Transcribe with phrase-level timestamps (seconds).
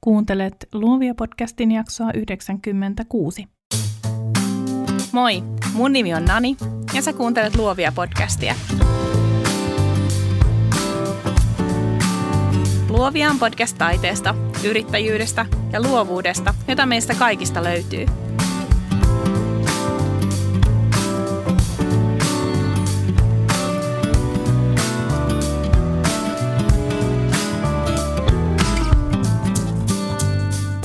[0.00, 3.48] Kuuntelet Luovia podcastin jaksoa 96.
[5.12, 5.42] Moi,
[5.74, 6.56] mun nimi on Nani
[6.94, 8.54] ja sä kuuntelet Luovia podcastia.
[12.88, 14.34] Luovia on podcast taiteesta,
[14.64, 18.06] yrittäjyydestä ja luovuudesta, jota meistä kaikista löytyy–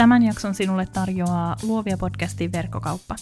[0.04, 3.16] Tämän jakson sinulle tarjoaa Luovia podcastin verkkokauppa.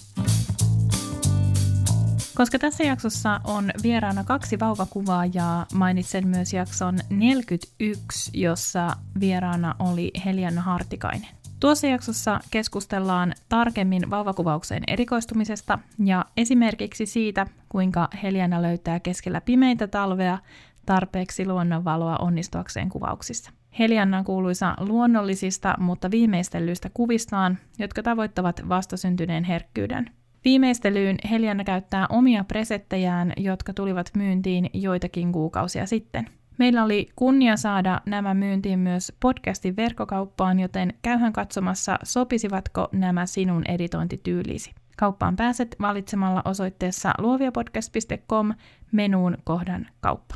[2.35, 10.61] Koska tässä jaksossa on vieraana kaksi vauvakuvaajaa, mainitsen myös jakson 41, jossa vieraana oli Helianna
[10.61, 11.29] Hartikainen.
[11.59, 20.37] Tuossa jaksossa keskustellaan tarkemmin vauvakuvaukseen erikoistumisesta ja esimerkiksi siitä, kuinka Heliana löytää keskellä pimeitä talvea
[20.85, 23.51] tarpeeksi luonnonvaloa onnistuakseen kuvauksissa.
[23.79, 30.09] Heliannan kuuluisa luonnollisista, mutta viimeistellyistä kuvistaan, jotka tavoittavat vastasyntyneen herkkyyden.
[30.45, 36.25] Viimeistelyyn Helianna käyttää omia presettejään, jotka tulivat myyntiin joitakin kuukausia sitten.
[36.57, 43.63] Meillä oli kunnia saada nämä myyntiin myös podcastin verkkokauppaan, joten käyhän katsomassa, sopisivatko nämä sinun
[43.67, 44.71] editointityylisi.
[44.97, 48.53] Kauppaan pääset valitsemalla osoitteessa luoviapodcast.com
[48.91, 50.35] menuun kohdan kauppa.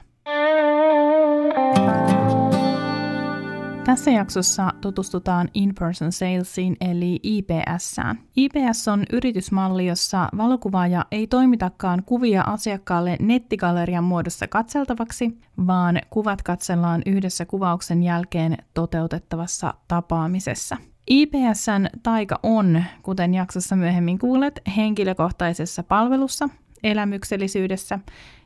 [3.85, 8.19] Tässä jaksossa tutustutaan In-Person Salesiin eli IPSään.
[8.35, 17.01] IPS on yritysmalli, jossa valokuvaaja ei toimitakaan kuvia asiakkaalle nettigallerian muodossa katseltavaksi, vaan kuvat katsellaan
[17.05, 20.77] yhdessä kuvauksen jälkeen toteutettavassa tapaamisessa.
[21.09, 26.49] IPSn taika on, kuten jaksossa myöhemmin kuulet, henkilökohtaisessa palvelussa,
[26.83, 27.99] elämyksellisyydessä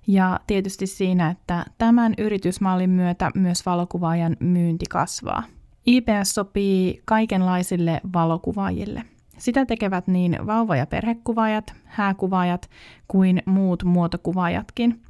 [0.10, 5.44] ja tietysti siinä, että tämän yritysmallin myötä myös valokuvaajan myynti kasvaa.
[5.86, 9.04] IPS sopii kaikenlaisille valokuvaajille.
[9.38, 12.70] Sitä tekevät niin vauva- ja perhekuvaajat, hääkuvaajat
[13.08, 15.02] kuin muut muotokuvaajatkin.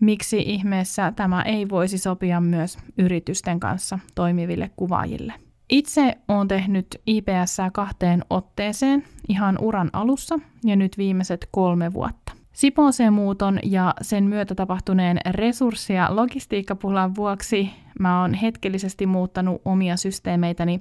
[0.00, 5.32] Miksi ihmeessä tämä ei voisi sopia myös yritysten kanssa toimiville kuvaajille?
[5.70, 12.43] Itse olen tehnyt IPS kahteen otteeseen ihan uran alussa ja nyt viimeiset kolme vuotta.
[12.54, 17.70] Sipooseen muuton ja sen myötä tapahtuneen resurssi- ja logistiikkapulan vuoksi
[18.00, 20.80] mä oon hetkellisesti muuttanut omia systeemeitäni,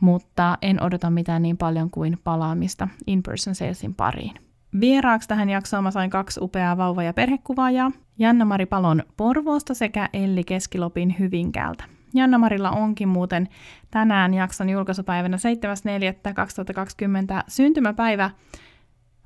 [0.00, 4.32] mutta en odota mitään niin paljon kuin palaamista in-person salesin pariin.
[4.80, 10.44] Vieraaksi tähän jaksoon mä sain kaksi upeaa vauva- ja perhekuvaajaa, Janna-Mari Palon Porvoosta sekä Elli
[10.44, 11.84] Keskilopin Hyvinkäältä.
[12.14, 13.48] Janna-Marilla onkin muuten
[13.90, 18.30] tänään jakson julkaisupäivänä 7.4.2020 syntymäpäivä,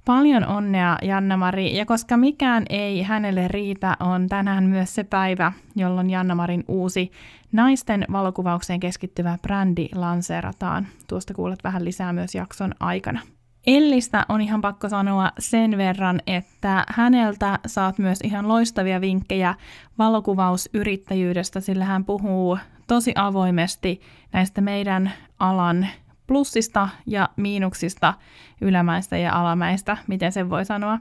[0.08, 6.10] Paljon onnea Janna-Mari, ja koska mikään ei hänelle riitä, on tänään myös se päivä, jolloin
[6.10, 7.10] Janna-Marin uusi
[7.52, 10.86] naisten valokuvaukseen keskittyvä brändi lanseerataan.
[11.08, 13.20] Tuosta kuulet vähän lisää myös jakson aikana.
[13.66, 19.54] Ellistä on ihan pakko sanoa sen verran, että häneltä saat myös ihan loistavia vinkkejä
[19.98, 24.00] valokuvausyrittäjyydestä, sillä hän puhuu tosi avoimesti
[24.32, 25.86] näistä meidän alan
[26.28, 28.14] plussista ja miinuksista,
[28.60, 30.98] ylämäistä ja alamäistä, miten sen voi sanoa,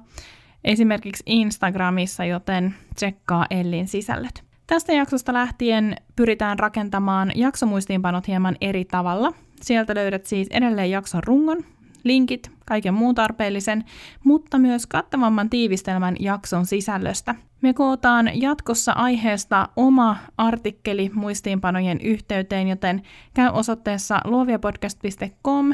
[0.64, 4.44] esimerkiksi Instagramissa, joten tsekkaa Ellin sisällöt.
[4.68, 9.34] Tästä jaksosta lähtien pyritään rakentamaan jaksomuistiinpanot hieman eri tavalla.
[9.62, 11.64] Sieltä löydät siis edelleen jakson rungon,
[12.08, 13.84] linkit, kaiken muun tarpeellisen,
[14.24, 17.36] mutta myös kattavamman tiivistelmän jakson sisällöstä.
[17.62, 23.02] Me kootaan jatkossa aiheesta oma artikkeli muistiinpanojen yhteyteen, joten
[23.34, 25.74] käy osoitteessa luoviapodcast.com,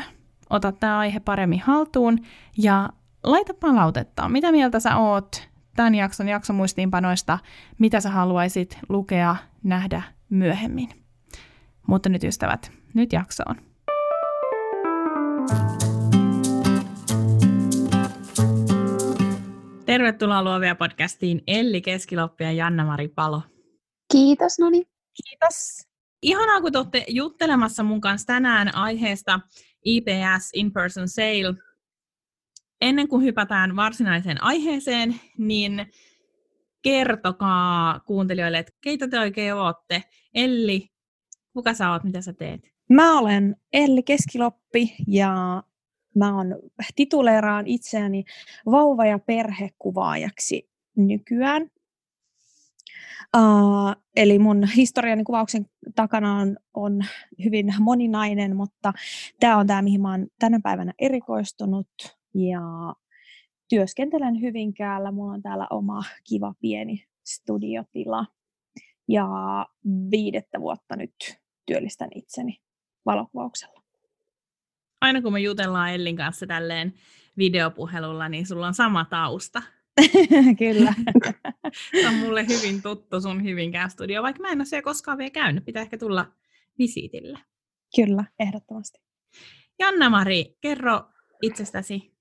[0.50, 2.20] ota tämä aihe paremmin haltuun
[2.58, 2.90] ja
[3.24, 4.30] laita palautetta.
[4.30, 7.40] Mitä mieltä sä oot tämän jakson jaksomuistiinpanoista,
[7.80, 10.90] mitä sä haluaisit lukea, nähdä myöhemmin.
[11.88, 13.73] Mutta nyt ystävät, nyt jaksoon.
[20.04, 23.42] Tervetuloa Luovia podcastiin Elli Keskiloppi ja Janna-Mari Palo.
[24.12, 24.84] Kiitos Noni.
[25.24, 25.88] Kiitos.
[26.22, 29.40] Ihanaa, kun olette juttelemassa mun kanssa tänään aiheesta
[29.86, 31.56] IPS In-Person Sale.
[32.82, 35.92] Ennen kuin hypätään varsinaiseen aiheeseen, niin
[36.82, 40.04] kertokaa kuuntelijoille, että keitä te oikein olette.
[40.34, 40.90] Elli,
[41.54, 42.62] kuka sä oot, mitä sä teet?
[42.90, 45.64] Mä olen Elli Keskiloppi ja
[46.16, 46.56] mä on,
[46.96, 48.24] tituleeraan itseäni
[48.66, 51.72] vauva- ja perhekuvaajaksi nykyään.
[53.38, 55.66] Uh, eli mun historiani kuvauksen
[55.96, 57.02] takana on, on
[57.44, 58.94] hyvin moninainen, mutta
[59.40, 61.88] tämä on tämä, mihin mä oon tänä päivänä erikoistunut
[62.34, 62.62] ja
[63.70, 65.12] työskentelen Hyvinkäällä.
[65.12, 68.26] Mulla on täällä oma kiva pieni studiotila
[69.08, 69.28] ja
[70.12, 71.16] viidettä vuotta nyt
[71.66, 72.62] työllistän itseni
[73.06, 73.73] valokuvauksella.
[75.04, 76.94] Aina kun me jutellaan Ellin kanssa tälleen
[77.38, 79.62] videopuhelulla, niin sulla on sama tausta.
[80.60, 80.94] Kyllä.
[82.02, 85.30] Se on mulle hyvin tuttu sun Hyvinkään studio, vaikka mä en ole siellä koskaan vielä
[85.30, 85.66] käynyt.
[85.66, 86.26] Pitää ehkä tulla
[86.80, 87.40] visiitille.
[87.96, 89.02] Kyllä, ehdottomasti.
[89.80, 91.02] Janna-Mari, kerro
[91.42, 92.14] itsestäsi.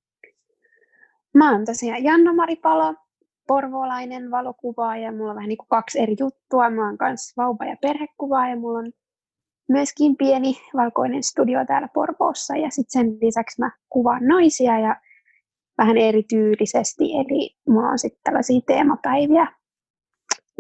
[1.34, 2.94] Mä oon tosiaan Janna-Mari Palo,
[3.49, 5.12] porvolainen valokuvaaja.
[5.12, 6.70] Mulla on vähän niin kuin kaksi eri juttua.
[6.70, 8.56] Mä oon myös vauva- ja perhekuvaaja.
[8.56, 8.93] Mulla on
[9.69, 12.56] myöskin pieni valkoinen studio täällä Porvoossa.
[12.56, 14.97] Ja sitten sen lisäksi mä kuvaan naisia ja
[15.79, 17.05] vähän erityylisesti.
[17.05, 19.47] Eli mulla on sitten tällaisia teemapäiviä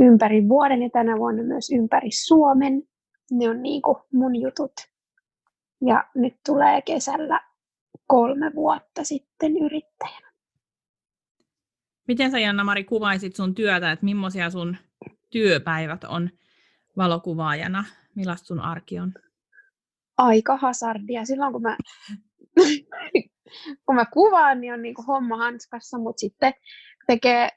[0.00, 2.82] ympäri vuoden ja tänä vuonna myös ympäri Suomen.
[3.30, 4.72] Ne on niin kuin mun jutut.
[5.86, 7.40] Ja nyt tulee kesällä
[8.06, 10.32] kolme vuotta sitten yrittäjänä.
[12.08, 14.76] Miten sä Janna-Mari kuvaisit sun työtä, että millaisia sun
[15.30, 16.30] työpäivät on
[16.96, 17.84] valokuvaajana?
[18.16, 19.12] Millaista sun arki on?
[20.18, 21.24] Aika hasardia.
[21.24, 21.76] Silloin kun mä,
[23.86, 26.52] kun mä kuvaan, niin on niin kuin homma hanskassa, mutta sitten
[27.06, 27.48] tekee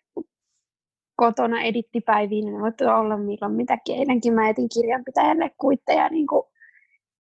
[1.15, 3.95] kotona edittipäiviin, niin voi olla milloin mitäkin.
[3.95, 6.43] Eilenkin mä etin kirjanpitäjälle kuitteja niin kuin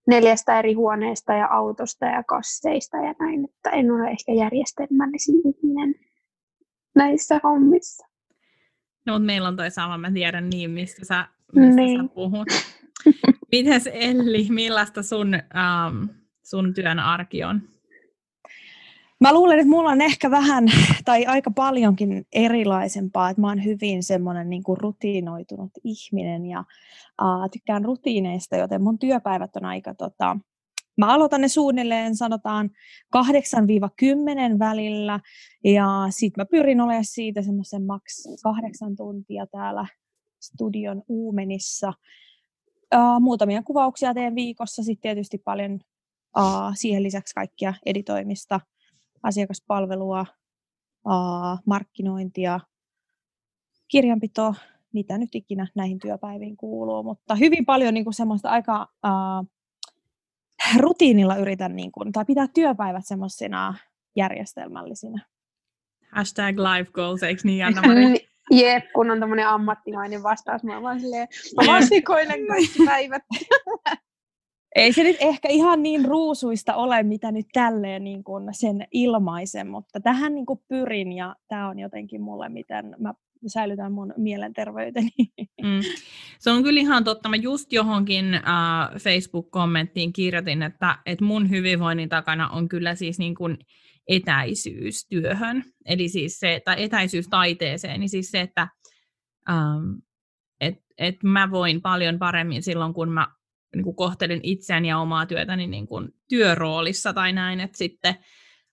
[0.07, 5.95] neljästä eri huoneesta ja autosta ja kasseista ja näin, että en ole ehkä järjestelmällisin ihminen
[6.95, 8.07] näissä hommissa.
[9.05, 12.01] No, mutta meillä on toi sama, mä tiedän niin, mistä sä, mistä niin.
[12.01, 12.47] sä puhut.
[13.51, 16.09] Mites Elli, millaista sun, um,
[16.43, 17.61] sun työn arki on?
[19.19, 20.65] Mä luulen, että mulla on ehkä vähän
[21.05, 26.59] tai aika paljonkin erilaisempaa, että mä oon hyvin semmoinen niin kuin rutiinoitunut ihminen ja
[27.21, 30.37] uh, tykkään rutiineista, joten mun työpäivät on aika tota,
[30.97, 32.69] Mä aloitan ne suunnilleen sanotaan
[33.17, 33.19] 8-10
[34.59, 35.19] välillä
[35.63, 39.87] ja sitten mä pyrin olemaan siitä semmoisen maks kahdeksan tuntia täällä
[40.41, 41.93] studion uumenissa.
[42.95, 45.79] Uh, muutamia kuvauksia teen viikossa, sitten tietysti paljon
[46.37, 48.59] uh, siihen lisäksi kaikkia editoimista,
[49.23, 50.25] asiakaspalvelua,
[51.05, 52.59] uh, markkinointia,
[53.87, 54.53] kirjanpitoa,
[54.93, 59.47] mitä nyt ikinä näihin työpäiviin kuuluu, mutta hyvin paljon niin kuin semmoista aika uh,
[60.77, 63.73] rutiinilla yritän, niin kuin, tai pitää työpäivät semmoisina
[64.15, 65.25] järjestelmällisinä.
[66.11, 68.27] Hashtag life goals, eikö niin Anna-Mari?
[68.51, 71.27] Jep, kun on tämmöinen ammattimainen vastaus, mä vaan silleen,
[71.57, 73.23] mä vasikoilen kaikki päivät.
[74.75, 79.67] Ei se nyt ehkä ihan niin ruusuista ole, mitä nyt tälleen niin kuin sen ilmaisen,
[79.67, 83.13] mutta tähän niin kuin pyrin ja tämä on jotenkin mulle, miten mä
[83.47, 85.09] säilytän mun mielenterveyteni.
[85.63, 85.81] Mm.
[86.39, 87.29] Se on kyllä ihan totta.
[87.29, 93.35] Mä just johonkin uh, Facebook-kommenttiin kirjoitin, että, että mun hyvinvoinnin takana on kyllä siis niin
[93.35, 93.57] kuin
[94.07, 98.67] etäisyys työhön, eli siis se, tai etäisyys taiteeseen, niin siis se, että
[99.49, 100.01] um,
[100.59, 103.27] et, et mä voin paljon paremmin silloin, kun mä
[103.75, 108.15] niin kuin kohtelen itseäni ja omaa työtäni niin kuin työroolissa tai näin, että sitten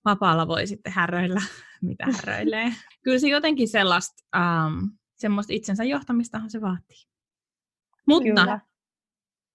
[0.05, 1.41] vapaalla voi sitten häröillä,
[1.83, 2.73] mitä häröilee.
[3.05, 7.07] Kyllä se jotenkin sellaista, um, semmoista itsensä johtamistahan se vaatii.
[8.07, 8.61] Mutta, Kyllä.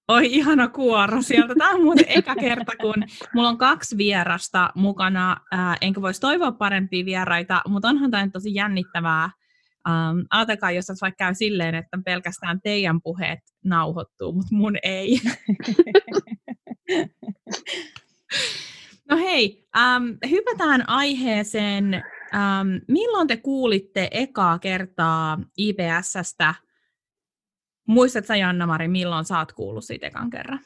[0.08, 1.54] Oi ihana kuoro sieltä.
[1.58, 6.52] Tämä on muuten eka kerta, kun mulla on kaksi vierasta mukana, äh, enkä voisi toivoa
[6.52, 9.30] parempia vieraita, mutta onhan tämä tosi jännittävää.
[9.88, 15.20] Um, ajatelkaa, jos tässä vaikka käy silleen, että pelkästään teidän puheet nauhoittuu, mutta mun ei.
[19.10, 21.94] No hei, ähm, hypätään aiheeseen.
[21.94, 26.56] Ähm, milloin te kuulitte ekaa kertaa IPSstä?
[27.88, 30.60] Muistatko Janna-Mari, milloin sä oot kuullut siitä ekan kerran?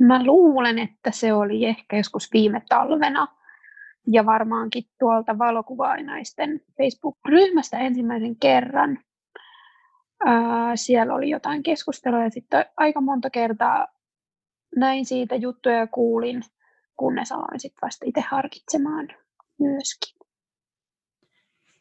[0.00, 3.26] Mä luulen, että se oli ehkä joskus viime talvena.
[4.12, 8.98] Ja varmaankin tuolta valokuvainaisten Facebook-ryhmästä ensimmäisen kerran.
[10.26, 13.86] Ää, siellä oli jotain keskustelua ja sitten aika monta kertaa
[14.76, 16.42] näin siitä juttuja ja kuulin–
[16.98, 19.08] kunnes aloin sitten vasta itse harkitsemaan
[19.58, 20.18] myöskin.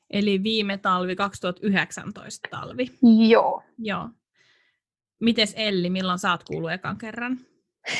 [0.09, 2.87] Eli viime talvi, 2019 talvi.
[3.29, 3.63] Joo.
[3.77, 4.09] Joo.
[5.19, 7.39] Mites Elli, milloin saat kuullut ekan kerran?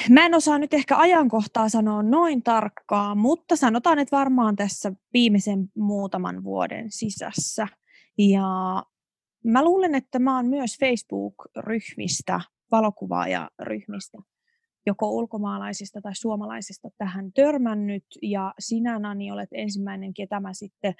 [0.10, 5.70] Mä en osaa nyt ehkä ajankohtaa sanoa noin tarkkaan, mutta sanotaan, että varmaan tässä viimeisen
[5.76, 7.68] muutaman vuoden sisässä.
[8.18, 8.84] Ja
[9.44, 14.18] mä luulen, että mä oon myös Facebook-ryhmistä, valokuvaajaryhmistä
[14.88, 20.94] joko ulkomaalaisista tai suomalaisista tähän törmännyt, ja sinä, Nani, olet ensimmäinen, ketä mä sitten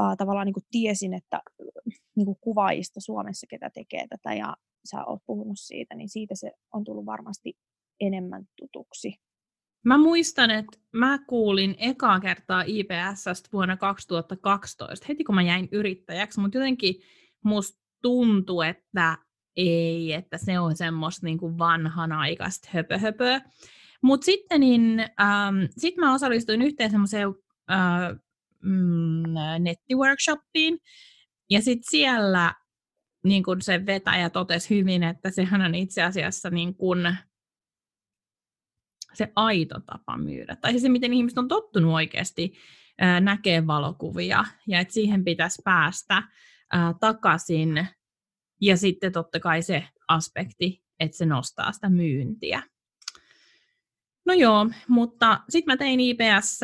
[0.00, 1.40] äh, tavallaan niin kuin tiesin, että
[2.16, 4.56] niin kuin kuvaajista Suomessa, ketä tekee tätä, ja
[4.90, 7.52] sä oot puhunut siitä, niin siitä se on tullut varmasti
[8.00, 9.14] enemmän tutuksi.
[9.84, 16.40] Mä muistan, että mä kuulin ekaa kertaa IPSstä vuonna 2012, heti kun mä jäin yrittäjäksi,
[16.40, 16.94] mutta jotenkin
[17.44, 19.18] musta tuntui, että
[19.56, 23.40] ei, että se on semmoista niin kuin vanhanaikaista höpöhöpöä.
[24.02, 27.28] Mutta sitten niin, ähm, sit mä osallistuin yhteen semmoiseen
[27.70, 28.16] äh,
[28.62, 29.22] mm,
[29.58, 30.78] nettiworkshoppiin,
[31.50, 32.54] ja sitten siellä
[33.24, 37.16] niin kun se vetäjä totesi hyvin, että sehän on itse asiassa niin kun
[39.14, 40.56] se aito tapa myydä.
[40.56, 42.52] Tai se, miten ihmiset on tottunut oikeasti
[42.98, 46.22] ää, näkee valokuvia, ja että siihen pitäisi päästä
[46.72, 47.88] ää, takaisin.
[48.60, 52.62] Ja sitten totta kai se aspekti, että se nostaa sitä myyntiä.
[54.26, 56.60] No joo, mutta sitten mä tein IPS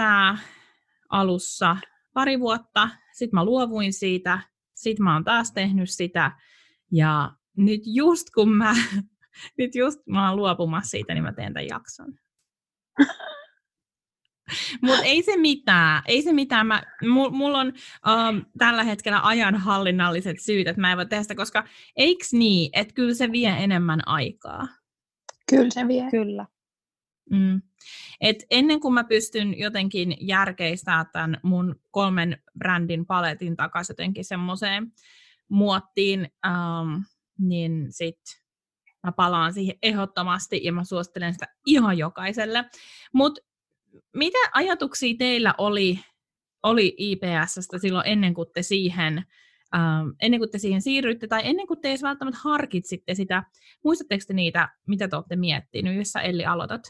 [1.08, 1.76] alussa
[2.14, 4.38] pari vuotta, sitten mä luovuin siitä,
[4.74, 6.32] sitten mä oon taas tehnyt sitä,
[6.92, 8.74] ja nyt just kun mä,
[9.58, 12.14] nyt just mä oon luopumassa siitä, niin mä teen tämän jakson.
[14.82, 16.66] Mutta ei se mitään, ei se mitään.
[16.66, 16.82] Mä,
[17.30, 21.64] mulla on um, tällä hetkellä ajanhallinnalliset syyt, että mä en voi tehdä sitä, koska
[21.96, 24.68] eiks niin, että kyllä se vie enemmän aikaa?
[25.50, 26.10] Kyllä se vie.
[26.10, 26.46] Kyllä.
[27.30, 27.62] Mm.
[28.20, 34.92] Et ennen kuin mä pystyn jotenkin järkeistämään tämän mun kolmen brändin paletin takaisin jotenkin semmoiseen
[35.48, 37.04] muottiin, um,
[37.38, 38.20] niin sit
[39.02, 42.64] mä palaan siihen ehdottomasti ja mä suosittelen sitä ihan jokaiselle.
[43.12, 43.40] Mutta
[44.14, 45.98] mitä ajatuksia teillä oli,
[46.62, 49.24] oli IPSstä silloin ennen kuin te siihen
[49.74, 53.42] ähm, ennen kuin te siihen siirryitte, tai ennen kuin te edes välttämättä harkitsitte sitä,
[53.84, 56.82] muistatteko te niitä, mitä te olette miettineet, jossa Elli aloitat?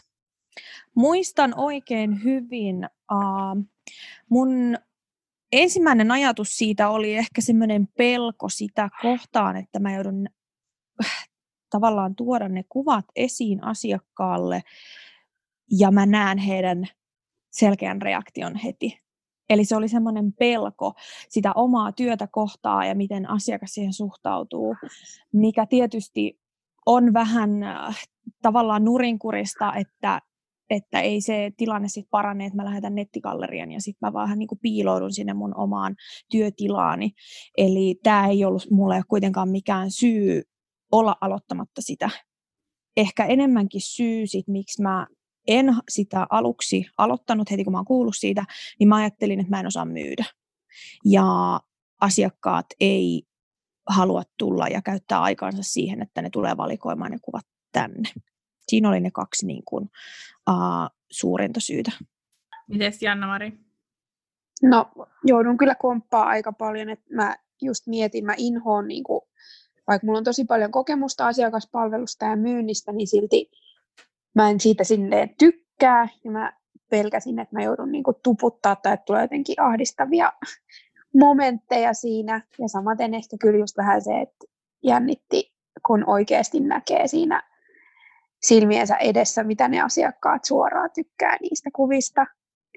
[0.94, 2.88] Muistan oikein hyvin.
[3.12, 3.64] Uh,
[4.30, 4.76] mun
[5.52, 10.26] ensimmäinen ajatus siitä oli ehkä semmoinen pelko sitä kohtaan, että mä joudun
[11.04, 11.28] äh,
[11.70, 14.62] tavallaan tuoda ne kuvat esiin asiakkaalle
[15.70, 16.87] ja mä näen heidän
[17.50, 18.99] selkeän reaktion heti.
[19.50, 20.92] Eli se oli semmoinen pelko
[21.28, 24.76] sitä omaa työtä kohtaa ja miten asiakas siihen suhtautuu,
[25.32, 26.40] mikä tietysti
[26.87, 28.06] on vähän äh,
[28.42, 30.20] tavallaan nurinkurista, että
[30.70, 34.49] että ei se tilanne sitten parane, että mä lähetän nettikallerian ja sitten mä vaan niin
[34.49, 35.96] kuin piiloudun sinne mun omaan
[36.30, 37.11] työtilaani.
[37.56, 40.42] Eli tämä ei ollut mulle kuitenkaan mikään syy
[40.92, 42.11] olla aloittamatta sitä.
[42.96, 45.06] Ehkä enemmänkin syy sit, miksi mä
[45.47, 48.45] en sitä aluksi aloittanut heti, kun mä oon kuullut siitä,
[48.79, 50.25] niin mä ajattelin, että mä en osaa myydä.
[51.05, 51.61] Ja
[52.00, 53.23] asiakkaat ei
[53.88, 58.09] halua tulla ja käyttää aikaansa siihen, että ne tulee valikoimaan ne kuvat tänne.
[58.69, 59.85] Siinä oli ne kaksi niin kuin,
[60.50, 61.93] uh, suurinta syytä.
[62.69, 63.53] Mites Janna-Mari?
[64.62, 64.91] No
[65.25, 69.21] joudun kyllä komppaa aika paljon, että mä just mietin, mä inhoon, niin kuin,
[69.88, 73.50] vaikka mulla on tosi paljon kokemusta asiakaspalvelusta ja myynnistä, niin silti
[74.37, 76.52] mä en siitä silleen tykkää ja mä
[76.90, 80.33] pelkäsin, että mä joudun niin kuin tuputtaa tai että tulee jotenkin ahdistavia
[81.25, 82.40] momentteja siinä.
[82.59, 84.47] Ja samaten ehkä kyllä just vähän se, että
[84.83, 85.52] jännitti,
[85.87, 87.43] kun oikeasti näkee siinä
[88.43, 92.26] silmiensä edessä, mitä ne asiakkaat suoraan tykkää niistä kuvista.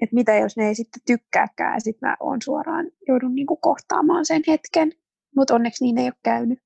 [0.02, 4.42] Että mitä jos ne ei sitten tykkääkään sitten mä oon suoraan joudun niinku kohtaamaan sen
[4.48, 4.92] hetken.
[5.36, 6.58] Mutta onneksi niin ei ole käynyt.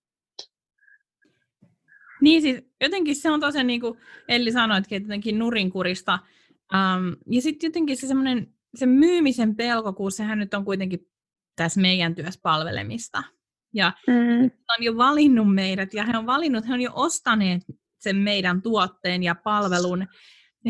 [2.24, 6.18] Niin siis jotenkin se on tosiaan niin kuin Elli sanoitkin, että jotenkin nurinkurista.
[6.74, 11.00] Um, ja sitten jotenkin se semmoinen se myymisen pelko, kun sehän nyt on kuitenkin
[11.56, 13.22] tässä meidän työssä palvelemista.
[13.74, 14.44] Ja mm.
[14.44, 17.62] on jo valinnut meidät ja he on valinnut, he on jo ostaneet
[18.00, 20.06] sen meidän tuotteen ja palvelun.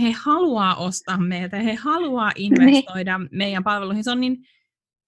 [0.03, 3.29] He haluaa ostaa meiltä, he haluaa investoida niin.
[3.33, 4.05] meidän palveluihin.
[4.05, 4.37] Se on, niin,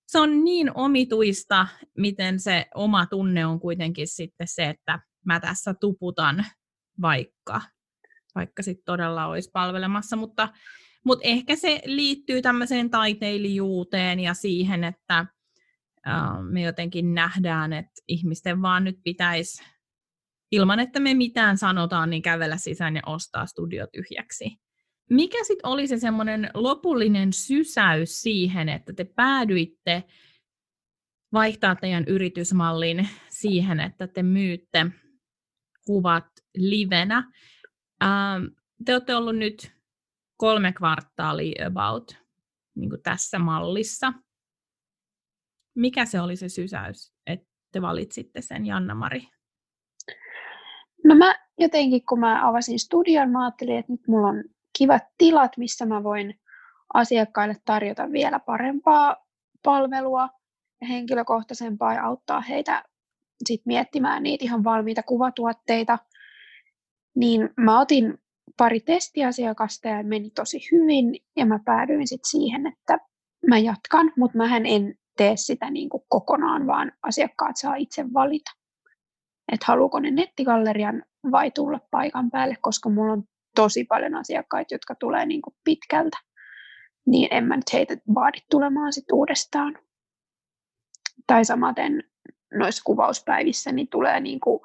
[0.07, 1.67] se on niin omituista,
[1.99, 6.47] miten se oma tunne on kuitenkin sitten se, että mä tässä tuputan
[7.01, 7.61] vaikka,
[8.35, 10.49] vaikka sitten todella olisi palvelemassa, mutta,
[11.05, 15.27] mutta ehkä se liittyy tämmöiseen taiteilijuuteen ja siihen, että
[16.51, 19.65] me jotenkin nähdään, että ihmisten vaan nyt pitäisi
[20.53, 24.57] ilman, että me mitään sanotaan, niin kävellä sisään ja ostaa studio tyhjäksi.
[25.11, 30.05] Mikä sitten oli se semmoinen lopullinen sysäys siihen, että te päädyitte
[31.33, 34.87] vaihtaa teidän yritysmallin siihen, että te myytte
[35.87, 36.27] kuvat
[36.57, 37.33] livenä.
[38.03, 38.45] Ähm,
[38.85, 39.73] te olette ollut nyt
[40.37, 42.17] kolme kvartaalia about
[42.75, 44.13] niin kuin tässä mallissa.
[45.75, 49.29] Mikä se oli se sysäys, että te valitsitte sen, Janna-Mari?
[51.05, 54.45] No mä jotenkin, kun mä avasin studion, mä ajattelin, että nyt mulla on
[54.79, 56.41] kivat tilat, missä mä voin
[56.95, 59.17] asiakkaille tarjota vielä parempaa
[59.63, 60.29] palvelua
[60.89, 62.85] henkilökohtaisempaa ja auttaa heitä
[63.45, 65.99] sit miettimään niitä ihan valmiita kuvatuotteita.
[67.17, 68.19] Niin mä otin
[68.57, 72.99] pari testiasiakasta ja meni tosi hyvin ja mä päädyin sitten siihen, että
[73.47, 78.51] mä jatkan, mutta mä en tee sitä niin kuin kokonaan, vaan asiakkaat saa itse valita
[79.53, 83.25] että haluuko ne nettigallerian vai tulla paikan päälle, koska mulla on
[83.55, 86.19] tosi paljon asiakkaita, jotka tulee niin kuin pitkältä,
[87.07, 89.79] niin en mä nyt heitä vaadi tulemaan sit uudestaan.
[91.27, 92.03] Tai samaten
[92.59, 94.61] noissa kuvauspäivissä niin tulee niin kuin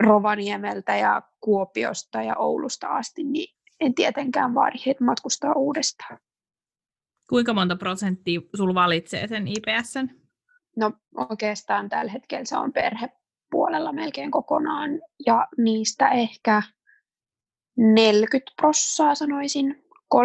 [0.00, 6.18] Rovaniemeltä ja Kuopiosta ja Oulusta asti, niin en tietenkään vaadi heitä matkustaa uudestaan.
[7.28, 10.08] Kuinka monta prosenttia sul valitsee sen IPSn?
[10.76, 10.92] No
[11.30, 14.90] oikeastaan tällä hetkellä se on perhepuolella melkein kokonaan
[15.26, 16.62] ja niistä ehkä
[17.76, 19.84] 40 prossaa sanoisin,
[20.14, 20.18] 30-40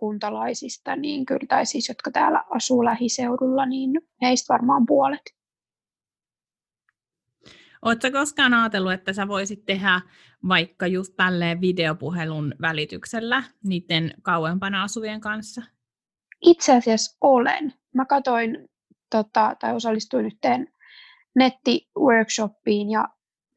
[0.00, 3.90] paikkakuntalaisista, niin kyllä, tai siis jotka täällä asuu lähiseudulla, niin
[4.22, 5.22] heistä varmaan puolet.
[7.82, 10.00] Oletko koskaan ajatellut, että sä voisit tehdä
[10.48, 15.62] vaikka just tälleen videopuhelun välityksellä niiden kauempana asuvien kanssa?
[16.42, 17.72] Itse asiassa olen.
[17.94, 18.68] Mä katoin
[19.10, 20.68] tota, tai osallistuin yhteen
[21.34, 23.08] nettiworkshoppiin ja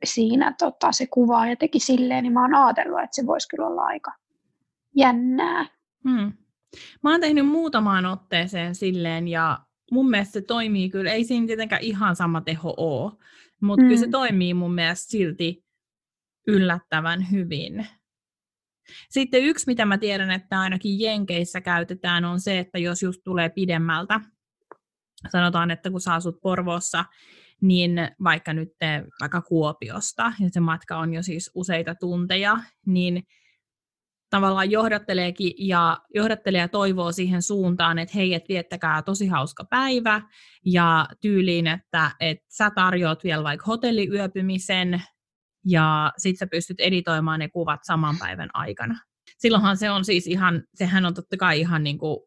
[0.04, 3.68] siinä tota, se kuvaa ja teki silleen, niin mä oon ajatellut, että se voisi kyllä
[3.68, 4.12] olla aika
[4.96, 5.66] jännää.
[6.10, 6.34] Hmm.
[7.04, 9.60] Mä oon tehnyt muutamaan otteeseen silleen ja
[9.92, 13.12] mun mielestä se toimii kyllä, ei siinä tietenkään ihan sama teho ole,
[13.62, 13.88] mutta mm.
[13.88, 14.12] kyllä se hmm.
[14.12, 15.66] toimii mun mielestä silti
[16.48, 17.88] yllättävän hyvin.
[19.10, 23.50] Sitten yksi, mitä mä tiedän, että ainakin Jenkeissä käytetään, on se, että jos just tulee
[23.50, 24.20] pidemmältä,
[25.32, 27.06] sanotaan, että kun sä asut Porvoossa,
[27.62, 27.92] niin
[28.24, 28.70] vaikka nyt
[29.22, 33.24] vaikka Kuopiosta, ja se matka on jo siis useita tunteja, niin
[34.34, 40.22] tavallaan johdatteleekin ja johdattelee ja toivoo siihen suuntaan, että hei, et viettäkää tosi hauska päivä
[40.66, 45.02] ja tyyliin, että et sä tarjoat vielä vaikka hotelliyöpymisen
[45.66, 49.00] ja sit sä pystyt editoimaan ne kuvat saman päivän aikana.
[49.38, 52.18] Silloinhan se on siis ihan, sehän on totta kai ihan niin kuin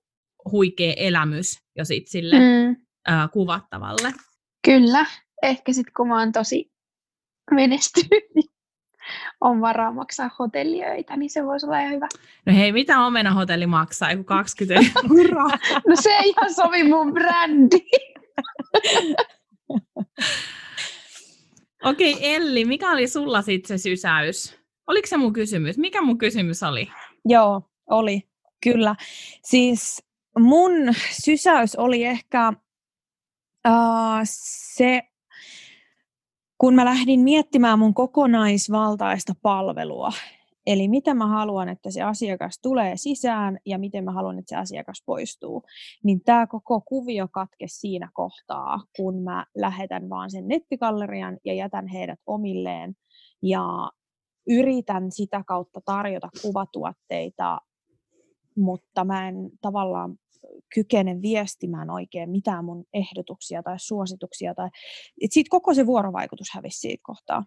[0.52, 2.76] huikea elämys jo sit sille mm.
[3.06, 4.12] ää, kuvattavalle.
[4.64, 5.06] Kyllä,
[5.42, 6.72] ehkä sitten kun mä oon tosi
[7.50, 8.50] menestynyt, niin
[9.40, 12.08] on varaa maksaa hotelliöitä, niin se voisi olla ihan hyvä.
[12.46, 14.10] No hei, mitä omena hotelli maksaa?
[14.10, 14.74] Joku 20
[15.18, 15.50] euroa.
[15.88, 17.80] no se ei ihan sovi mun brändi.
[21.84, 24.58] Okei, okay, Elli, mikä oli sulla sitten se sysäys?
[24.86, 25.78] Oliko se mun kysymys?
[25.78, 26.90] Mikä mun kysymys oli?
[27.24, 28.22] Joo, oli,
[28.62, 28.94] kyllä.
[29.42, 30.02] Siis
[30.38, 30.72] mun
[31.10, 32.52] sysäys oli ehkä
[33.68, 34.20] uh,
[34.74, 35.02] se,
[36.58, 40.10] kun mä lähdin miettimään mun kokonaisvaltaista palvelua,
[40.66, 44.56] eli miten mä haluan, että se asiakas tulee sisään ja miten mä haluan, että se
[44.56, 45.62] asiakas poistuu,
[46.04, 51.88] niin tämä koko kuvio katke siinä kohtaa, kun mä lähetän vaan sen nettikallerian ja jätän
[51.88, 52.96] heidät omilleen
[53.42, 53.90] ja
[54.46, 57.60] yritän sitä kautta tarjota kuvatuotteita,
[58.56, 60.18] mutta mä en tavallaan
[60.74, 64.54] kykene viestimään oikein mitään mun ehdotuksia tai suosituksia.
[64.54, 64.68] Tai,
[65.20, 67.44] et siitä koko se vuorovaikutus hävisi siitä kohtaa.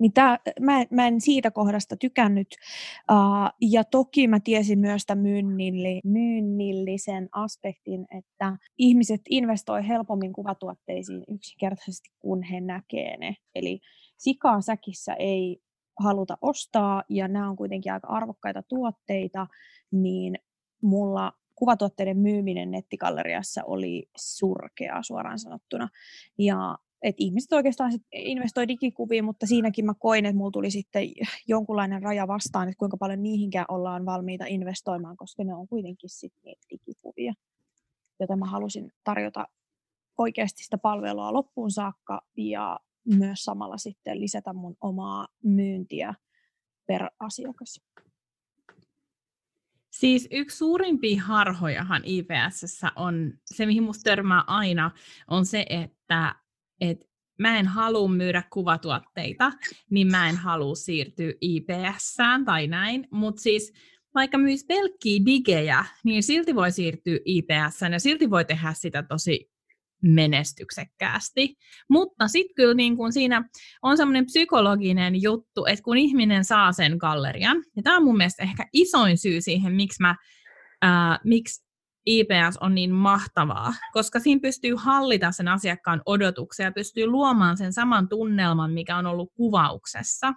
[0.00, 2.48] Niin tää, mä, mä en siitä kohdasta tykännyt.
[3.10, 11.24] Uh, ja toki mä tiesin myös tämän myynnilli, myynnillisen aspektin, että ihmiset investoi helpommin kuvatuotteisiin
[11.28, 13.36] yksinkertaisesti, kun he näkee ne.
[13.54, 13.80] Eli
[14.16, 15.60] sikaa säkissä ei
[16.00, 19.46] haluta ostaa, ja nämä on kuitenkin aika arvokkaita tuotteita,
[19.90, 20.38] niin
[20.82, 25.88] mulla kuvatuotteiden myyminen nettikalleriassa oli surkea suoraan sanottuna.
[26.38, 31.02] Ja et ihmiset oikeastaan sit investoi digikuviin, mutta siinäkin mä koin, että mulla tuli sitten
[31.48, 36.40] jonkunlainen raja vastaan, että kuinka paljon niihinkään ollaan valmiita investoimaan, koska ne on kuitenkin sitten
[36.44, 37.34] niitä digikuvia.
[38.20, 39.48] Joten mä halusin tarjota
[40.18, 46.14] oikeasti sitä palvelua loppuun saakka ja myös samalla sitten lisätä mun omaa myyntiä
[46.86, 47.80] per asiakas.
[49.98, 54.90] Siis yksi suurimpia harhojahan IPS on, se mihin musta törmää aina,
[55.28, 56.34] on se, että
[56.80, 56.98] et
[57.38, 59.52] mä en halua myydä kuvatuotteita,
[59.90, 63.72] niin mä en halua siirtyä IPSään tai näin, mutta siis
[64.14, 69.50] vaikka myisi pelkkiä digejä, niin silti voi siirtyä IPSään ja silti voi tehdä sitä tosi
[70.02, 71.54] menestyksekkäästi.
[71.90, 73.48] Mutta sitten kyllä niin kun siinä
[73.82, 78.42] on semmoinen psykologinen juttu, että kun ihminen saa sen gallerian, ja tämä on mun mielestä
[78.42, 80.16] ehkä isoin syy siihen, miksi, mä,
[80.82, 81.68] ää, miksi
[82.06, 87.72] IPS on niin mahtavaa, koska siinä pystyy hallita sen asiakkaan odotuksia ja pystyy luomaan sen
[87.72, 90.32] saman tunnelman, mikä on ollut kuvauksessa,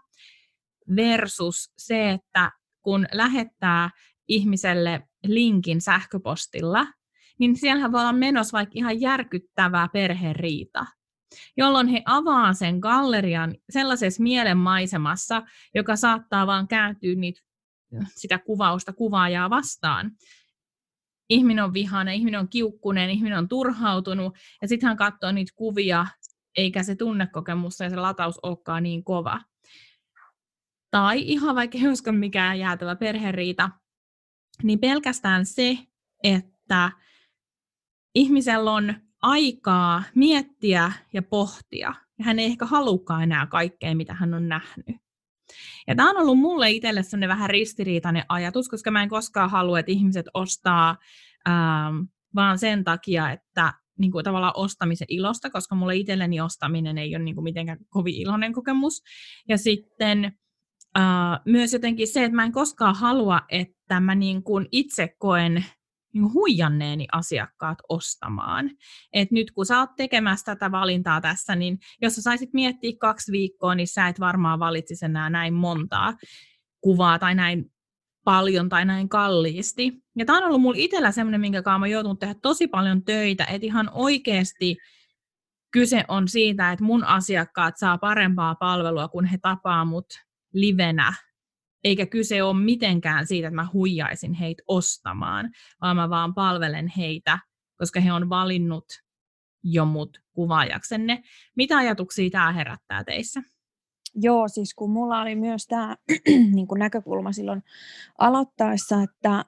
[0.96, 3.90] versus se, että kun lähettää
[4.28, 6.88] ihmiselle linkin sähköpostilla,
[7.42, 10.86] niin siellähän voi olla menossa vaikka ihan järkyttävää perheriita,
[11.58, 15.42] jolloin he avaa sen gallerian sellaisessa mielenmaisemassa,
[15.76, 17.42] joka saattaa vaan kääntyä niitä,
[18.16, 20.12] sitä kuvausta kuvaajaa vastaan.
[21.30, 26.06] Ihminen on vihainen, ihminen on kiukkunen, ihminen on turhautunut, ja sitten hän katsoo niitä kuvia,
[26.58, 29.42] eikä se tunnekokemus ja se lataus olekaan niin kova.
[30.92, 33.70] tai ihan vaikka he uskon mikään jäätävä perheriita,
[34.64, 35.78] niin pelkästään se,
[36.24, 36.92] että
[38.16, 44.34] ihmisellä on aikaa miettiä ja pohtia, ja hän ei ehkä halukkaan enää kaikkea, mitä hän
[44.34, 44.96] on nähnyt.
[45.88, 49.80] Ja tämä on ollut mulle itselle sellainen vähän ristiriitainen ajatus, koska mä en koskaan halua,
[49.80, 50.98] että ihmiset ostaa
[51.50, 51.96] ähm,
[52.36, 57.24] vaan sen takia, että niin kuin tavallaan ostamisen ilosta, koska mulle itselleni ostaminen ei ole
[57.24, 59.02] niin kuin mitenkään kovin iloinen kokemus.
[59.48, 60.26] Ja sitten
[60.98, 65.66] äh, myös jotenkin se, että mä en koskaan halua, että mä niin kuin itse koen
[66.14, 68.70] niin huijanneeni asiakkaat ostamaan.
[69.14, 73.32] Et nyt kun sä oot tekemässä tätä valintaa tässä, niin jos sä saisit miettiä kaksi
[73.32, 76.14] viikkoa, niin sä et varmaan valitsisi enää näin montaa
[76.82, 77.72] kuvaa tai näin
[78.24, 80.04] paljon tai näin kalliisti.
[80.16, 83.46] Ja tämä on ollut mulla itsellä semmoinen, minkä kanssa mä joutunut tehdä tosi paljon töitä,
[83.46, 84.78] että ihan oikeasti
[85.72, 90.06] kyse on siitä, että mun asiakkaat saa parempaa palvelua, kun he tapaa mut
[90.54, 91.14] livenä
[91.84, 95.50] eikä kyse ole mitenkään siitä, että mä huijaisin heitä ostamaan,
[95.82, 97.40] vaan mä vaan palvelen heitä,
[97.78, 98.86] koska he on valinnut
[99.64, 101.24] jo mut kuvaajaksenne.
[101.56, 103.42] Mitä ajatuksia tämä herättää teissä?
[104.16, 105.96] Joo, siis kun mulla oli myös tämä
[106.56, 107.64] niin näkökulma silloin
[108.18, 109.46] aloittaessa, että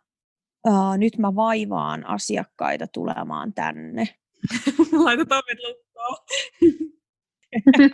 [0.67, 4.07] uh, nyt mä vaivaan asiakkaita tulemaan tänne.
[5.03, 6.17] Laitat ovet lukkoon.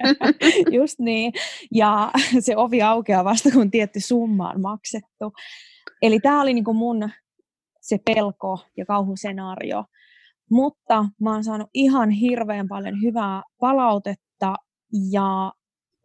[0.78, 1.34] Just niin.
[1.74, 2.12] Ja
[2.46, 5.34] se ovi aukeaa vasta, kun tietty summa on maksettu.
[6.02, 7.10] Eli tämä oli niinku mun
[7.82, 9.86] se pelko ja kauhusenaario.
[10.52, 14.56] Mutta mä oon saanut ihan hirveän paljon hyvää palautetta
[15.12, 15.54] ja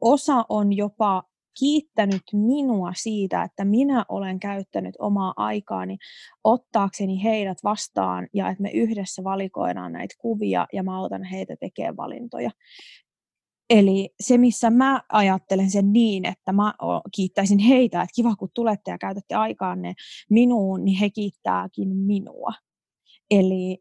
[0.01, 1.23] osa on jopa
[1.59, 5.97] kiittänyt minua siitä, että minä olen käyttänyt omaa aikaani
[6.45, 11.97] ottaakseni heidät vastaan ja että me yhdessä valikoidaan näitä kuvia ja mä autan heitä tekemään
[11.97, 12.51] valintoja.
[13.71, 16.75] Eli se, missä mä ajattelen sen niin, että mä
[17.15, 19.95] kiittäisin heitä, että kiva kun tulette ja käytätte aikaanne
[20.31, 22.53] minuun, niin he kiittääkin minua.
[23.31, 23.79] Eli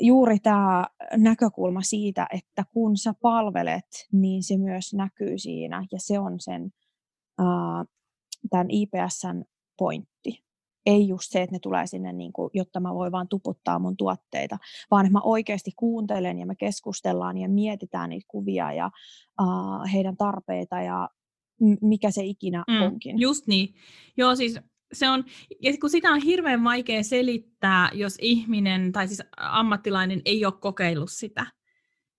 [0.00, 6.18] juuri tämä näkökulma siitä, että kun sä palvelet, niin se myös näkyy siinä ja se
[6.18, 6.70] on sen
[8.50, 9.44] tämän IPSn
[9.78, 10.44] pointti
[10.86, 13.96] ei just se, että ne tulee sinne, niin kuin, jotta mä voin vaan tuputtaa mun
[13.96, 14.58] tuotteita,
[14.90, 18.90] vaan että mä oikeasti kuuntelen ja me keskustellaan ja mietitään niitä kuvia ja
[19.40, 21.08] uh, heidän tarpeita ja
[21.80, 23.20] mikä se ikinä mm, onkin.
[23.20, 23.74] Just niin.
[24.16, 24.58] Joo, siis
[24.92, 25.24] se on,
[25.62, 31.10] ja kun sitä on hirveän vaikea selittää, jos ihminen tai siis ammattilainen ei ole kokeillut
[31.10, 31.46] sitä.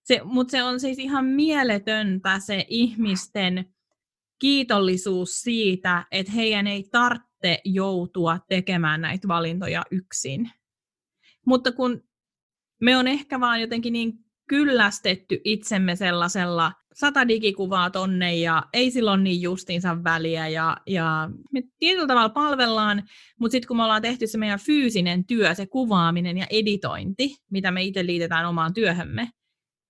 [0.04, 3.73] Se, mutta se on siis ihan mieletöntä se ihmisten
[4.39, 10.51] kiitollisuus siitä, että heidän ei tarvitse tarvitse joutua tekemään näitä valintoja yksin.
[11.45, 12.03] Mutta kun
[12.82, 14.13] me on ehkä vaan jotenkin niin
[14.49, 21.62] kyllästetty itsemme sellaisella sata digikuvaa tonne ja ei silloin niin justiinsa väliä ja, ja me
[21.79, 23.03] tietyllä tavalla palvellaan,
[23.39, 27.71] mutta sitten kun me ollaan tehty se meidän fyysinen työ, se kuvaaminen ja editointi, mitä
[27.71, 29.29] me itse liitetään omaan työhömme,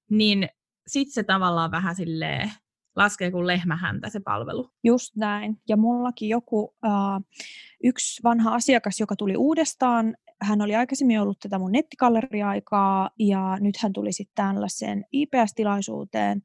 [0.09, 0.49] niin
[0.87, 2.51] sitten se tavallaan vähän silleen
[2.95, 4.69] laskee kuin lehmähäntä se palvelu.
[4.83, 5.57] Just näin.
[5.69, 7.43] Ja mullakin joku, uh,
[7.83, 13.77] yksi vanha asiakas, joka tuli uudestaan, hän oli aikaisemmin ollut tätä mun nettikalleria-aikaa ja nyt
[13.77, 16.41] hän tuli sitten tällaiseen IPS-tilaisuuteen,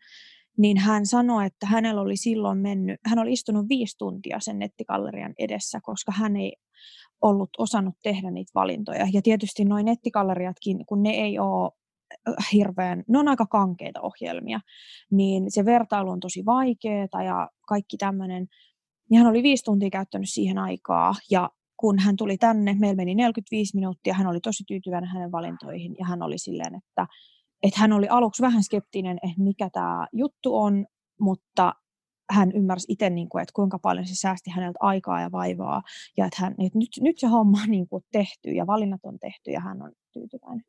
[0.58, 5.34] niin hän sanoi, että hänellä oli silloin mennyt, hän oli istunut viisi tuntia sen nettikallerian
[5.38, 6.56] edessä, koska hän ei
[7.22, 9.06] ollut osannut tehdä niitä valintoja.
[9.12, 11.72] Ja tietysti noin nettikalleriatkin, kun ne ei ole
[12.52, 14.60] hirveän, ne on aika kankeita ohjelmia,
[15.10, 18.46] niin se vertailu on tosi vaikeaa ja kaikki tämmöinen.
[19.10, 23.14] Ja hän oli viisi tuntia käyttänyt siihen aikaa ja kun hän tuli tänne, meillä meni
[23.14, 27.06] 45 minuuttia, hän oli tosi tyytyväinen hänen valintoihin ja hän oli silleen, että,
[27.62, 30.86] että hän oli aluksi vähän skeptinen, että mikä tämä juttu on,
[31.20, 31.72] mutta
[32.30, 35.82] hän ymmärsi itse, niin kuin, että kuinka paljon se säästi häneltä aikaa ja vaivaa
[36.16, 39.18] ja että, hän, että nyt, nyt se homma on niin kuin tehty ja valinnat on
[39.18, 40.64] tehty ja hän on tyytyväinen.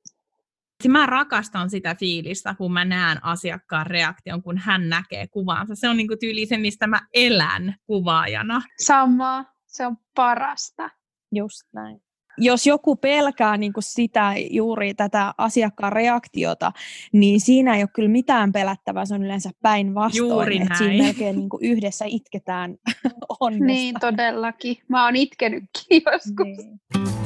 [0.88, 5.76] Mä rakastan sitä fiilistä, kun mä näen asiakkaan reaktion, kun hän näkee kuvaansa.
[5.76, 8.62] Se on niin kuin tyyli se, mistä mä elän kuvaajana.
[8.78, 10.90] Samaa, se on parasta.
[11.32, 12.02] Just näin.
[12.38, 16.72] Jos joku pelkää niin kuin sitä juuri tätä asiakkaan reaktiota,
[17.14, 20.30] niin siinä ei ole kyllä mitään pelättävää, se on yleensä päinvastoin.
[20.30, 20.78] Juuri näin.
[20.78, 22.76] Siinä melkein niin kuin yhdessä itketään
[23.40, 23.66] onnesta.
[23.66, 24.78] Niin, todellakin.
[24.88, 26.58] Mä oon itkenytkin joskus.
[26.58, 27.19] Niin.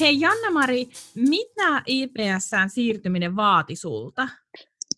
[0.00, 4.28] Hei Janna-Mari, mitä IPSään siirtyminen vaati sulta?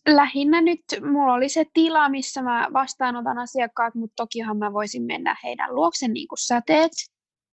[0.07, 0.81] Lähinnä nyt
[1.11, 6.07] mulla oli se tila, missä mä vastaanotan asiakkaat, mutta tokihan mä voisin mennä heidän luokse
[6.07, 6.91] niin kuin säteet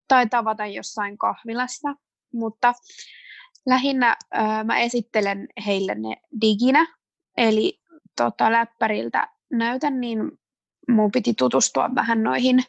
[0.08, 1.94] tai tavata jossain kahvilassa.
[2.32, 2.72] Mutta
[3.66, 6.86] lähinnä äh, mä esittelen heille ne diginä,
[7.36, 7.80] eli
[8.16, 10.18] tota, läppäriltä näytän, niin
[10.88, 12.62] mun piti tutustua vähän noihin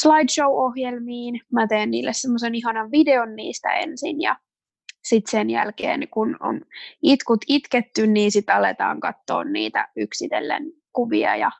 [0.00, 1.40] slideshow-ohjelmiin.
[1.52, 4.36] Mä teen niille semmoisen ihanan videon niistä ensin ja
[5.04, 6.60] sitten sen jälkeen, kun on
[7.02, 11.50] itkut itketty, niin sitten aletaan katsoa niitä yksitellen kuvia ja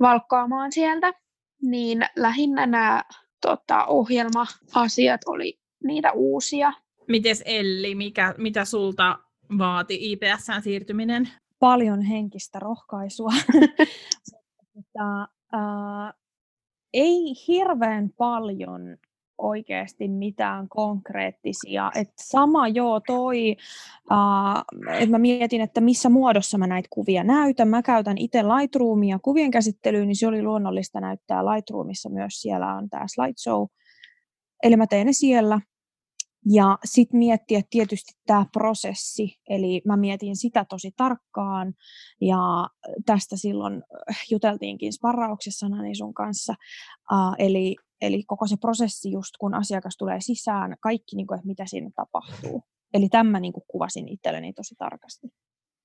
[0.00, 1.12] valkkaamaan sieltä.
[1.62, 3.04] Niin lähinnä nämä
[3.40, 6.72] tota, ohjelma-asiat oli niitä uusia.
[7.08, 9.18] Mites Elli, mikä, mitä sulta
[9.58, 11.28] vaati IPSään siirtyminen?
[11.58, 13.30] Paljon henkistä rohkaisua.
[14.74, 16.23] Mutta, uh,
[16.94, 18.96] ei hirveän paljon
[19.38, 21.90] oikeasti mitään konkreettisia.
[21.94, 23.56] Et sama joo toi,
[24.10, 27.68] uh, että mä mietin, että missä muodossa mä näitä kuvia näytän.
[27.68, 32.42] Mä käytän itse Lightroomia kuvien käsittelyyn, niin se oli luonnollista näyttää Lightroomissa myös.
[32.42, 33.66] Siellä on tämä slideshow.
[34.62, 35.60] Eli mä teen ne siellä.
[36.52, 41.74] Ja sitten miettiä tietysti tämä prosessi, eli mä mietin sitä tosi tarkkaan,
[42.20, 42.68] ja
[43.06, 43.82] tästä silloin
[44.30, 46.54] juteltiinkin sparrauksessa Nani sun kanssa,
[47.12, 51.46] uh, eli, eli koko se prosessi just kun asiakas tulee sisään, kaikki niin kuin, että
[51.46, 52.62] mitä siinä tapahtuu.
[52.94, 55.28] Eli tämä niin kuin kuvasin itselleni tosi tarkasti.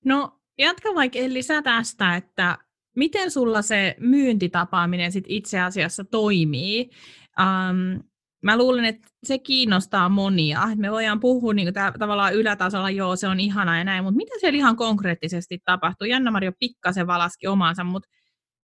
[0.04, 2.58] No jatka vaikka lisää tästä, että
[2.96, 6.90] miten sulla se myyntitapaaminen sit itse asiassa toimii?
[7.38, 8.09] Um,
[8.42, 10.60] mä luulen, että se kiinnostaa monia.
[10.74, 14.32] Me voidaan puhua niin kuin, tavallaan ylätasolla, joo, se on ihana ja näin, mutta mitä
[14.40, 16.06] siellä ihan konkreettisesti tapahtuu?
[16.06, 18.08] Janna-Mario pikkasen valaski omaansa, mutta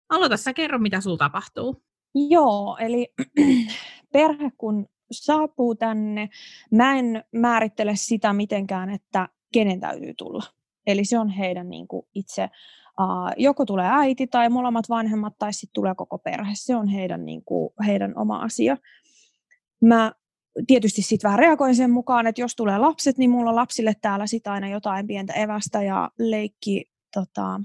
[0.09, 1.83] aloita sä kerro, mitä sulla tapahtuu.
[2.29, 3.07] Joo, eli
[4.13, 6.29] perhe kun saapuu tänne,
[6.71, 10.43] mä en määrittele sitä mitenkään, että kenen täytyy tulla.
[10.87, 15.53] Eli se on heidän niin kuin itse, uh, joko tulee äiti tai molemmat vanhemmat tai
[15.53, 16.51] sitten tulee koko perhe.
[16.53, 18.77] Se on heidän, niin kuin, heidän oma asia.
[19.81, 20.11] Mä
[20.67, 24.27] tietysti sitten vähän reagoin sen mukaan, että jos tulee lapset, niin mulla on lapsille täällä
[24.27, 27.61] sitä aina jotain pientä evästä ja leikki tota,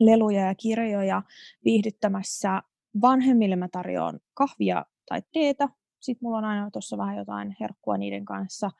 [0.00, 1.22] leluja ja kirjoja
[1.64, 2.62] viihdyttämässä.
[3.02, 5.68] Vanhemmille mä tarjoan kahvia tai teetä.
[6.00, 8.70] Sitten mulla on aina tuossa vähän jotain herkkua niiden kanssa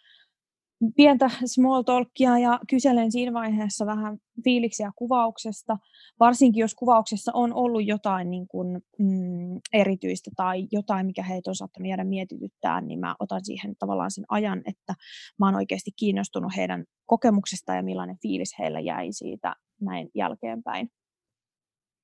[0.97, 5.79] pientä small talkia ja kyselen siinä vaiheessa vähän fiiliksiä kuvauksesta,
[6.21, 11.55] varsinkin jos kuvauksessa on ollut jotain niin kuin, mm, erityistä tai jotain, mikä heitä on
[11.55, 14.95] saattanut jäädä mietityttää, niin mä otan siihen tavallaan sen ajan, että
[15.39, 20.89] mä oon oikeasti kiinnostunut heidän kokemuksesta ja millainen fiilis heillä jäi siitä näin jälkeenpäin.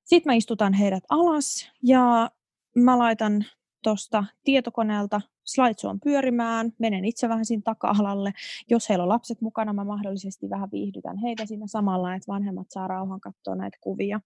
[0.05, 2.31] Sitten mä istutan heidät alas ja
[2.77, 3.45] mä laitan
[3.83, 8.33] tuosta tietokoneelta slideshown pyörimään, menen itse vähän siinä taka-alalle.
[8.71, 12.89] Jos heillä on lapset mukana, mä mahdollisesti vähän viihdytän heitä siinä samalla, että vanhemmat saa
[12.89, 14.21] rauhan katsoa näitä kuvia.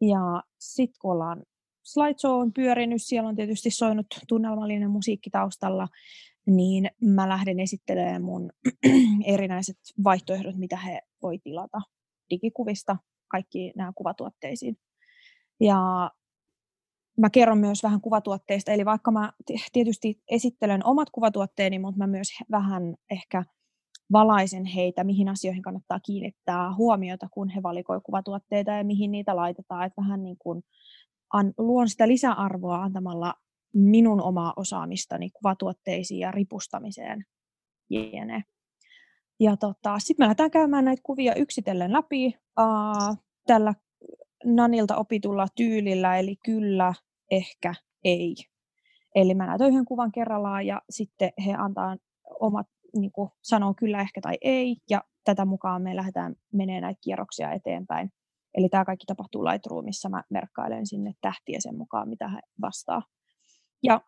[0.00, 1.42] Ja sitten kun ollaan
[1.82, 5.88] slideshow on pyörinyt, siellä on tietysti soinut tunnelmallinen musiikki taustalla,
[6.46, 8.50] niin mä lähden esittelemään mun
[9.34, 11.80] erinäiset vaihtoehdot, mitä he voi tilata
[12.30, 12.96] digikuvista
[13.28, 14.76] kaikki nämä kuvatuotteisiin.
[15.60, 16.10] Ja
[17.18, 19.32] mä kerron myös vähän kuvatuotteista, eli vaikka mä
[19.72, 23.44] tietysti esittelen omat kuvatuotteeni, mutta mä myös vähän ehkä
[24.12, 29.86] valaisen heitä, mihin asioihin kannattaa kiinnittää huomiota, kun he valikoi kuvatuotteita ja mihin niitä laitetaan.
[29.86, 30.62] Että vähän niin kuin
[31.58, 33.34] luon sitä lisäarvoa antamalla
[33.74, 37.24] minun omaa osaamistani kuvatuotteisiin ja ripustamiseen.
[37.90, 38.42] Jene.
[39.40, 42.26] Ja tota, sitten me lähdetään käymään näitä kuvia yksitellen läpi
[42.60, 43.74] uh, tällä
[44.44, 46.94] Nanilta opitulla tyylillä, eli kyllä,
[47.30, 48.34] ehkä, ei.
[49.14, 51.96] Eli mä näytän yhden kuvan kerrallaan ja sitten he antaa
[52.40, 57.00] omat, niin kuin sanoo kyllä, ehkä tai ei, ja tätä mukaan me lähdetään menee näitä
[57.04, 58.10] kierroksia eteenpäin.
[58.54, 63.02] Eli tämä kaikki tapahtuu Lightroomissa, mä merkkailen sinne tähtiä sen mukaan, mitä he vastaa.
[63.82, 64.00] Ja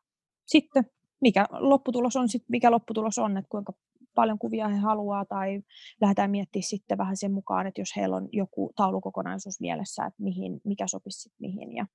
[0.46, 0.84] sitten
[1.20, 3.72] mikä lopputulos on, sit, mikä lopputulos on, että kuinka
[4.14, 5.62] paljon kuvia he haluaa, tai
[6.00, 10.60] lähdetään miettimään sitten vähän sen mukaan, että jos heillä on joku taulukokonaisuus mielessä, että mihin,
[10.64, 11.86] mikä sopisi mihin, ja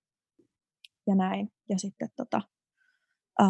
[1.07, 1.51] ja näin.
[1.69, 2.41] Ja sitten, tota,
[3.39, 3.47] ää,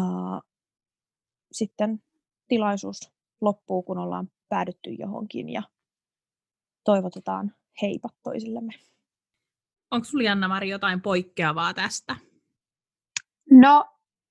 [1.52, 2.02] sitten
[2.48, 5.62] tilaisuus loppuu, kun ollaan päädytty johonkin ja
[6.84, 8.72] toivotetaan heipat toisillemme.
[9.90, 12.16] Onko sinulla Janna-Mari jotain poikkeavaa tästä?
[13.50, 13.84] No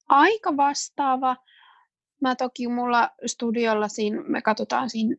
[0.10, 1.38] aika vastaava.
[2.22, 5.16] Mä toki mulla studiolla siinä, me katsotaan siinä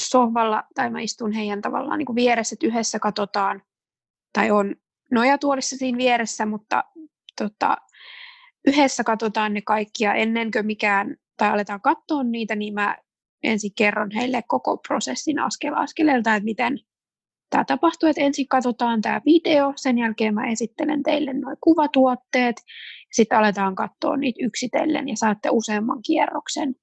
[0.00, 3.62] sohvalla, tai mä istun heidän tavallaan niin kuin vieressä, että yhdessä katsotaan,
[4.32, 4.76] tai on
[5.10, 6.84] nojatuolissa siinä vieressä, mutta
[7.44, 7.76] tota,
[8.66, 12.96] yhdessä katsotaan ne kaikki ja ennen kuin mikään, tai aletaan katsoa niitä, niin mä
[13.42, 16.78] ensin kerron heille koko prosessin askel askeleelta, että miten
[17.50, 22.56] tämä tapahtuu, että ensin katsotaan tämä video, sen jälkeen mä esittelen teille nuo kuvatuotteet,
[23.12, 26.74] sitten aletaan katsoa niitä yksitellen ja saatte useamman kierroksen,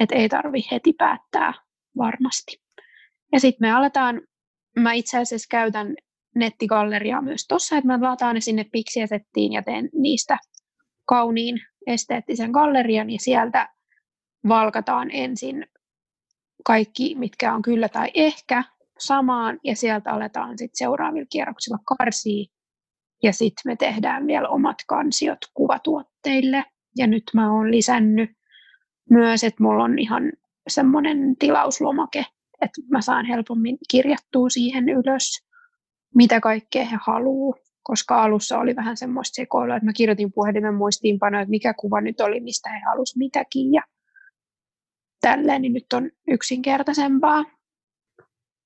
[0.00, 1.52] että ei tarvi heti päättää
[1.98, 2.62] varmasti.
[3.32, 4.20] Ja sitten me aletaan,
[4.78, 5.94] mä itse asiassa käytän
[6.36, 10.38] nettigalleriaa myös tuossa, että mä lataan ne sinne Pixiesettiin ja teen niistä
[11.08, 13.68] kauniin esteettisen gallerian ja sieltä
[14.48, 15.66] valkataan ensin
[16.64, 18.64] kaikki, mitkä on kyllä tai ehkä
[18.98, 22.44] samaan ja sieltä aletaan sitten seuraavilla kierroksilla karsia
[23.22, 26.64] ja sitten me tehdään vielä omat kansiot kuvatuotteille.
[26.96, 28.30] Ja nyt mä oon lisännyt
[29.10, 30.32] myös, että mulla on ihan
[30.68, 32.24] semmoinen tilauslomake,
[32.60, 35.45] että mä saan helpommin kirjattua siihen ylös,
[36.16, 41.42] mitä kaikkea he haluaa, koska alussa oli vähän semmoista sekoilua, että mä kirjoitin puhelimen muistiinpanoja,
[41.42, 43.82] että mikä kuva nyt oli, mistä he halusivat mitäkin ja
[45.20, 47.44] tälleen, niin nyt on yksinkertaisempaa.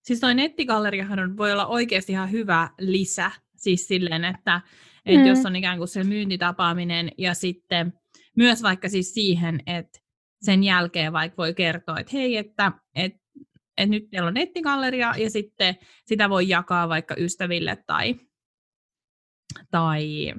[0.03, 4.61] Siis toi nettigalleriahan voi olla oikeasti ihan hyvä lisä, siis silleen, että,
[5.07, 5.27] että mm.
[5.27, 7.93] jos on ikään kuin se myyntitapaaminen ja sitten
[8.37, 9.99] myös vaikka siis siihen, että
[10.43, 13.21] sen jälkeen vaikka voi kertoa, että hei, että, että,
[13.83, 18.14] että nyt teillä on nettigalleria ja sitten sitä voi jakaa vaikka ystäville tai,
[19.71, 20.35] tai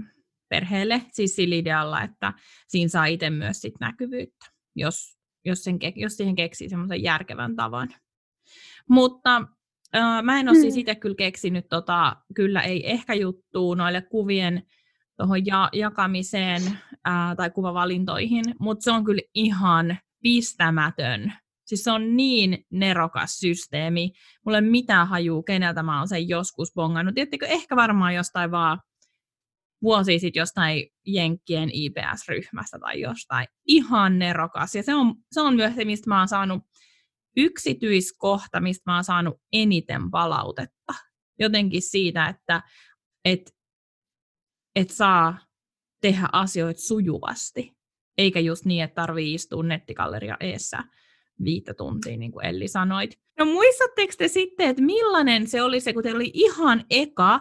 [0.49, 2.33] perheelle, siis sillä idealla, että
[2.67, 7.89] siinä saa itse myös sit näkyvyyttä, jos, jos, sen, jos siihen keksii semmoisen järkevän tavan.
[8.89, 9.41] Mutta
[9.95, 10.79] äh, mä en ole siis mm.
[10.79, 14.63] itse kyllä keksinyt tota, kyllä ei ehkä juttuu noille kuvien
[15.17, 16.61] tuohon ja- jakamiseen
[17.05, 21.33] ää, tai kuvavalintoihin, mutta se on kyllä ihan pistämätön.
[21.71, 24.11] Siis se on niin nerokas systeemi.
[24.45, 27.15] Mulla ei mitään hajuu, keneltä mä oon sen joskus bongannut.
[27.15, 28.81] Tiedättekö, ehkä varmaan jostain vaan
[29.81, 33.47] vuosi sitten jostain Jenkkien IPS-ryhmästä tai jostain.
[33.67, 34.75] Ihan nerokas.
[34.75, 36.63] Ja se on, se on myös se, mistä mä oon saanut
[37.37, 40.93] yksityiskohta, mistä mä oon saanut eniten palautetta.
[41.39, 42.61] Jotenkin siitä, että
[43.25, 43.51] et
[44.75, 45.37] että saa
[46.01, 47.71] tehdä asioita sujuvasti,
[48.17, 50.83] eikä just niin, että tarvii istua nettikalleria eessä
[51.43, 53.19] viittä tuntia, niin kuin Elli sanoit.
[53.39, 57.39] No muistatteko te sitten, että millainen se oli se, kun teillä oli ihan eka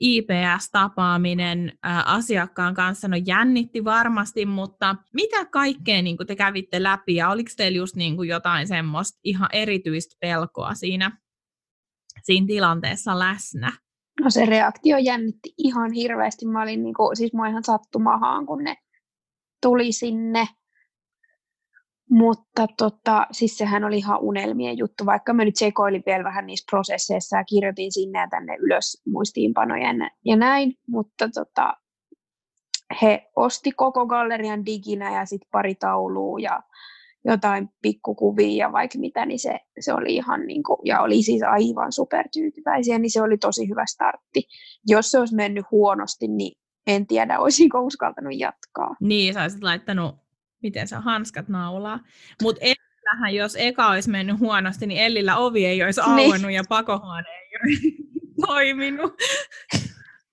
[0.00, 3.08] IPS-tapaaminen ää, asiakkaan kanssa?
[3.08, 7.96] No jännitti varmasti, mutta mitä kaikkea niin kuin te kävitte läpi ja oliko teillä just
[7.96, 11.18] niin kuin jotain semmoista ihan erityistä pelkoa siinä,
[12.22, 13.72] siinä tilanteessa läsnä?
[14.20, 16.46] No se reaktio jännitti ihan hirveästi.
[16.46, 18.76] Mä olin niin kuin, siis mua ihan sattumahaan, kun ne
[19.62, 20.48] tuli sinne.
[22.10, 26.66] Mutta tota, siis sehän oli ihan unelmien juttu, vaikka mä nyt sekoilin vielä vähän niissä
[26.70, 29.88] prosesseissa ja kirjoitin sinne ja tänne ylös muistiinpanoja
[30.24, 31.74] ja näin, mutta tota,
[33.02, 36.62] he osti koko gallerian diginä ja sitten pari taulua ja
[37.24, 41.42] jotain pikkukuvia ja vaikka mitä, niin se, se oli ihan niin kuin, ja oli siis
[41.42, 44.42] aivan supertyytyväisiä, niin se oli tosi hyvä startti.
[44.86, 48.96] Jos se olisi mennyt huonosti, niin en tiedä, olisinko uskaltanut jatkaa.
[49.00, 50.14] Niin, sä olisit laittanut,
[50.64, 52.00] miten se hanskat naulaa.
[52.42, 56.10] Mutta Ellillähän, jos eka olisi mennyt huonosti, niin Ellillä ovi ei olisi niin.
[56.10, 56.56] auennut niin.
[56.56, 57.96] ja pakohuone ei olisi
[58.46, 59.14] toiminut.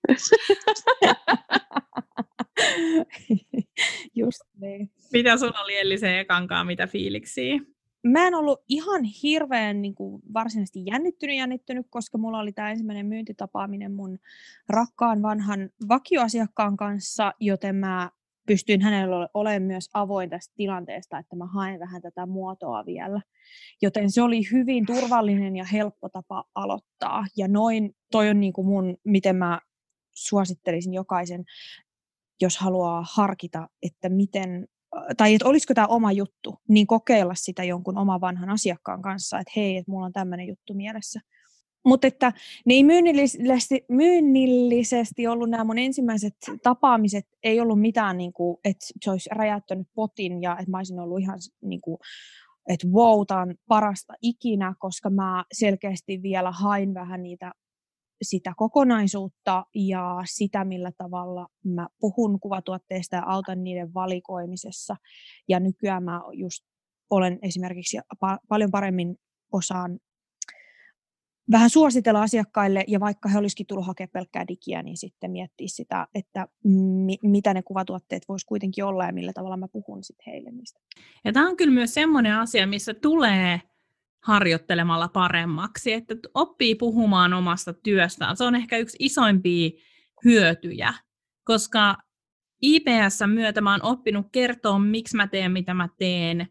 [4.14, 4.90] Just niin.
[5.12, 7.60] Mitä sulla oli Elli se ekankaan, mitä fiiliksiä?
[8.06, 13.06] Mä en ollut ihan hirveän niin kuin, varsinaisesti jännittynyt jännittynyt, koska mulla oli tämä ensimmäinen
[13.06, 14.18] myyntitapaaminen mun
[14.68, 18.10] rakkaan vanhan vakioasiakkaan kanssa, joten mä
[18.46, 23.20] pystyin hänellä olemaan myös avoin tästä tilanteesta, että mä haen vähän tätä muotoa vielä.
[23.82, 27.24] Joten se oli hyvin turvallinen ja helppo tapa aloittaa.
[27.36, 29.60] Ja noin, toi on niin kuin mun, miten mä
[30.14, 31.44] suosittelisin jokaisen
[32.42, 34.66] jos haluaa harkita, että miten,
[35.16, 39.52] tai että olisiko tämä oma juttu, niin kokeilla sitä jonkun oman vanhan asiakkaan kanssa, että
[39.56, 41.20] hei, että mulla on tämmöinen juttu mielessä.
[41.84, 42.32] Mutta että
[42.66, 48.86] ne ei myynnillisesti, myynnillisesti ollut nämä mun ensimmäiset tapaamiset, ei ollut mitään, niin kuin, että
[49.04, 51.98] se olisi räjäyttänyt potin ja että mä olisin ollut ihan niin kuin,
[52.68, 57.52] että wow, tämä on parasta ikinä, koska mä selkeästi vielä hain vähän niitä
[58.22, 64.96] sitä kokonaisuutta ja sitä, millä tavalla mä puhun kuvatuotteista ja autan niiden valikoimisessa.
[65.48, 66.64] Ja nykyään mä just
[67.10, 69.16] olen esimerkiksi pa- paljon paremmin
[69.52, 69.98] osaan
[71.50, 76.06] vähän suositella asiakkaille, ja vaikka he olisikin tullut hakemaan pelkkää digiä, niin sitten miettiä sitä,
[76.14, 76.46] että
[77.06, 80.80] mi- mitä ne kuvatuotteet voisi kuitenkin olla ja millä tavalla mä puhun sitten heille niistä.
[81.24, 83.60] Ja tämä on kyllä myös semmoinen asia, missä tulee
[84.22, 88.36] harjoittelemalla paremmaksi, että oppii puhumaan omasta työstään.
[88.36, 89.70] Se on ehkä yksi isoimpia
[90.24, 90.94] hyötyjä,
[91.44, 91.96] koska
[92.62, 96.48] IPS myötä mä oon oppinut kertoa, miksi mä teen, mitä mä teen,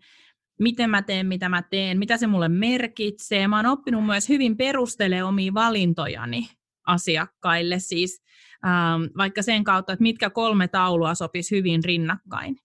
[0.62, 3.48] miten mä teen, mitä mä teen, mitä se mulle merkitsee.
[3.48, 6.50] Mä oon oppinut myös hyvin perustele omia valintojani
[6.88, 8.24] asiakkaille, siis
[8.66, 12.56] ähm, vaikka sen kautta, että mitkä kolme taulua sopisi hyvin rinnakkain.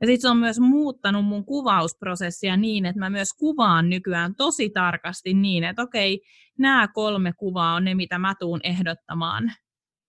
[0.00, 4.70] Ja sitten se on myös muuttanut mun kuvausprosessia niin, että mä myös kuvaan nykyään tosi
[4.70, 6.20] tarkasti niin, että okei,
[6.58, 9.52] nämä kolme kuvaa on ne, mitä mä tuun ehdottamaan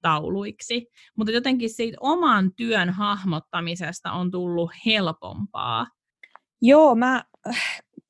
[0.01, 0.88] tauluiksi.
[1.17, 5.88] Mutta jotenkin siitä oman työn hahmottamisesta on tullut helpompaa.
[6.66, 7.24] Joo, mä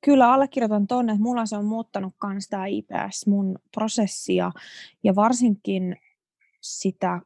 [0.04, 4.52] kyllä allekirjoitan tuonne, että mulla se on muuttanut myös tämä IPS mun prosessia
[5.04, 5.96] ja varsinkin
[6.60, 7.20] sitä,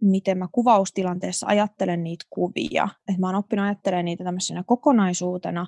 [0.00, 2.88] miten mä kuvaustilanteessa ajattelen niitä kuvia.
[3.08, 5.66] Että mä oon oppinut ajattelemaan niitä tämmöisenä kokonaisuutena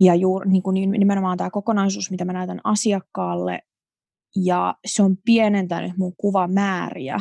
[0.00, 3.62] ja juuri, niin kuin nimenomaan tämä kokonaisuus, mitä mä näytän asiakkaalle
[4.36, 7.18] ja se on pienentänyt mun kuvamääriä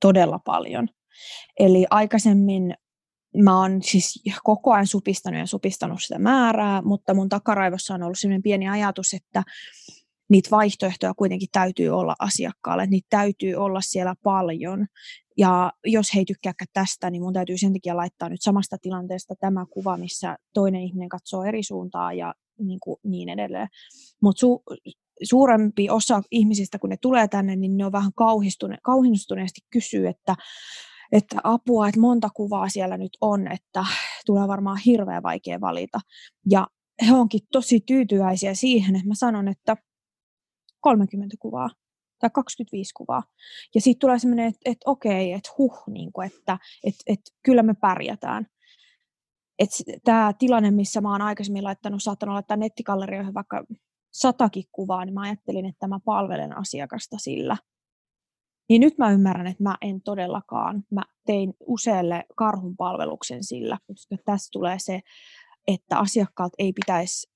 [0.00, 0.88] todella paljon.
[1.58, 2.74] Eli aikaisemmin
[3.36, 8.18] mä oon siis koko ajan supistanut ja supistanut sitä määrää, mutta mun takaraivossa on ollut
[8.18, 9.42] sellainen pieni ajatus, että
[10.30, 14.86] niitä vaihtoehtoja kuitenkin täytyy olla asiakkaalle, niitä täytyy olla siellä paljon.
[15.36, 19.34] Ja jos he ei tykkääkään tästä, niin mun täytyy sen takia laittaa nyt samasta tilanteesta
[19.40, 23.68] tämä kuva, missä toinen ihminen katsoo eri suuntaa ja niin, kuin niin edelleen.
[24.22, 24.62] Mutta su,
[25.22, 30.34] suurempi osa ihmisistä, kun ne tulee tänne, niin ne on vähän kauhistune, kauhistuneesti kysyy, että,
[31.12, 33.84] että apua, että monta kuvaa siellä nyt on, että
[34.26, 36.00] tulee varmaan hirveän vaikea valita.
[36.50, 36.66] Ja
[37.06, 39.76] he onkin tosi tyytyväisiä siihen, että mä sanon, että
[40.80, 41.70] 30 kuvaa
[42.18, 43.22] tai 25 kuvaa.
[43.74, 47.62] Ja sitten tulee semmoinen, että, että okei, että huh, niin kuin, että, että, että kyllä
[47.62, 48.46] me pärjätään.
[50.04, 53.64] Tämä tilanne, missä mä oon aikaisemmin laittanut, saattanut laittaa nettikallerioihin vaikka
[54.12, 57.56] satakin kuvaa, niin mä ajattelin, että mä palvelen asiakasta sillä.
[58.68, 60.84] Niin nyt mä ymmärrän, että mä en todellakaan.
[60.90, 65.00] Mä tein usealle karhun palveluksen sillä, koska tässä tulee se,
[65.66, 67.30] että asiakkaat ei pitäisi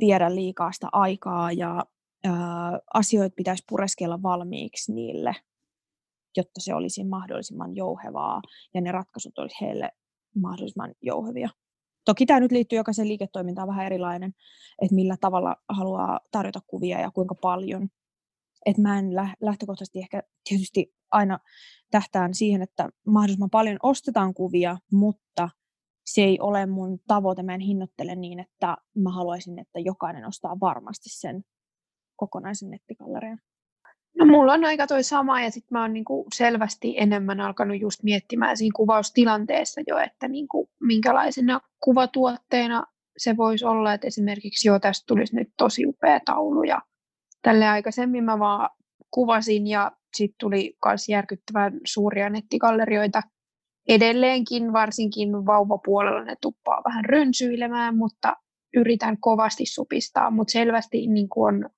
[0.00, 1.84] viedä liikaa sitä aikaa ja
[2.24, 5.34] ää, asioita pitäisi pureskella valmiiksi niille,
[6.36, 8.40] jotta se olisi mahdollisimman jouhevaa
[8.74, 9.90] ja ne ratkaisut olisi heille
[10.36, 11.48] mahdollisimman jouhevia.
[12.04, 14.34] Toki tämä nyt liittyy jokaisen liiketoimintaan vähän erilainen,
[14.82, 17.88] että millä tavalla haluaa tarjota kuvia ja kuinka paljon.
[18.66, 21.38] Et mä en lähtökohtaisesti ehkä tietysti aina
[21.90, 25.48] tähtään siihen, että mahdollisimman paljon ostetaan kuvia, mutta
[26.06, 27.42] se ei ole mun tavoite.
[27.42, 31.44] Mä en hinnoittele niin, että mä haluaisin, että jokainen ostaa varmasti sen
[32.16, 33.38] kokonaisen nettikallerian.
[34.18, 38.02] No mulla on aika toi sama ja sitten mä oon niinku selvästi enemmän alkanut just
[38.02, 42.84] miettimään siinä kuvaustilanteessa jo, että niinku, minkälaisena kuvatuotteena
[43.16, 46.82] se voisi olla, että esimerkiksi jo tästä tulisi nyt tosi upea taulu ja
[47.44, 48.70] tälle aikaisemmin mä vaan
[49.10, 53.22] kuvasin ja sitten tuli myös järkyttävän suuria nettigallerioita
[53.88, 58.36] edelleenkin, varsinkin vauvapuolella ne tuppaa vähän rönsyilemään, mutta
[58.76, 61.70] yritän kovasti supistaa, mutta selvästi niin on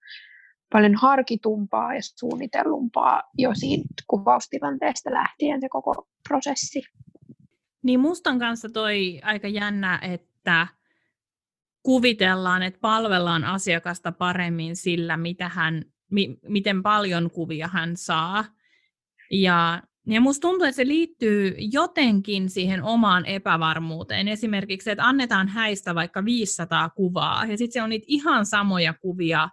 [0.73, 6.83] paljon harkitumpaa ja suunnitellumpaa jo siitä kuvaustilanteesta lähtien se koko prosessi.
[7.83, 10.67] Niin mustan kanssa toi aika jännä, että
[11.87, 18.45] kuvitellaan, että palvellaan asiakasta paremmin sillä, mitä hän, mi, miten paljon kuvia hän saa.
[19.31, 24.29] Ja, ja musta tuntuu, että se liittyy jotenkin siihen omaan epävarmuuteen.
[24.29, 29.49] Esimerkiksi, että annetaan häistä vaikka 500 kuvaa, ja sitten se on niitä ihan samoja kuvia,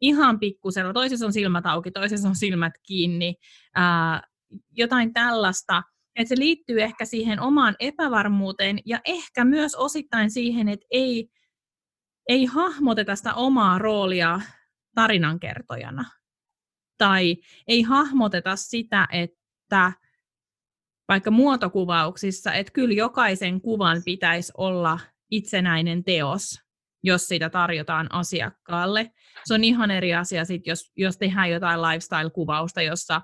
[0.00, 3.34] ihan pikkusella, toisessa on silmät auki, toisessa on silmät kiinni,
[3.74, 4.22] ää,
[4.70, 5.82] jotain tällaista,
[6.16, 11.28] että se liittyy ehkä siihen omaan epävarmuuteen ja ehkä myös osittain siihen, että ei,
[12.28, 14.40] ei hahmoteta sitä omaa roolia
[14.94, 16.04] tarinankertojana.
[16.98, 17.36] Tai
[17.68, 19.92] ei hahmoteta sitä, että
[21.08, 25.00] vaikka muotokuvauksissa, että kyllä jokaisen kuvan pitäisi olla
[25.30, 26.60] itsenäinen teos,
[27.02, 29.10] jos sitä tarjotaan asiakkaalle.
[29.44, 33.22] Se on ihan eri asia, sit, jos, jos tehdään jotain lifestyle-kuvausta, jossa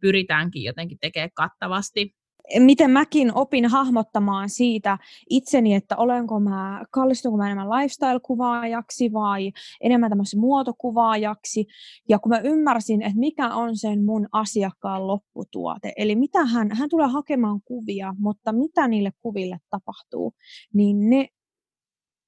[0.00, 2.16] pyritäänkin jotenkin tekemään kattavasti.
[2.58, 4.98] Miten mäkin opin hahmottamaan siitä
[5.30, 11.66] itseni, että olenko mä, kallistunko mä enemmän lifestyle-kuvaajaksi vai enemmän tämmöisen muotokuvaajaksi.
[12.08, 16.88] Ja kun mä ymmärsin, että mikä on sen mun asiakkaan lopputuote, eli mitä hän, hän
[16.88, 20.34] tulee hakemaan kuvia, mutta mitä niille kuville tapahtuu,
[20.74, 21.28] niin ne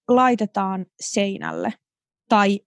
[0.08, 1.72] laitetaan seinälle.
[2.28, 2.60] Tai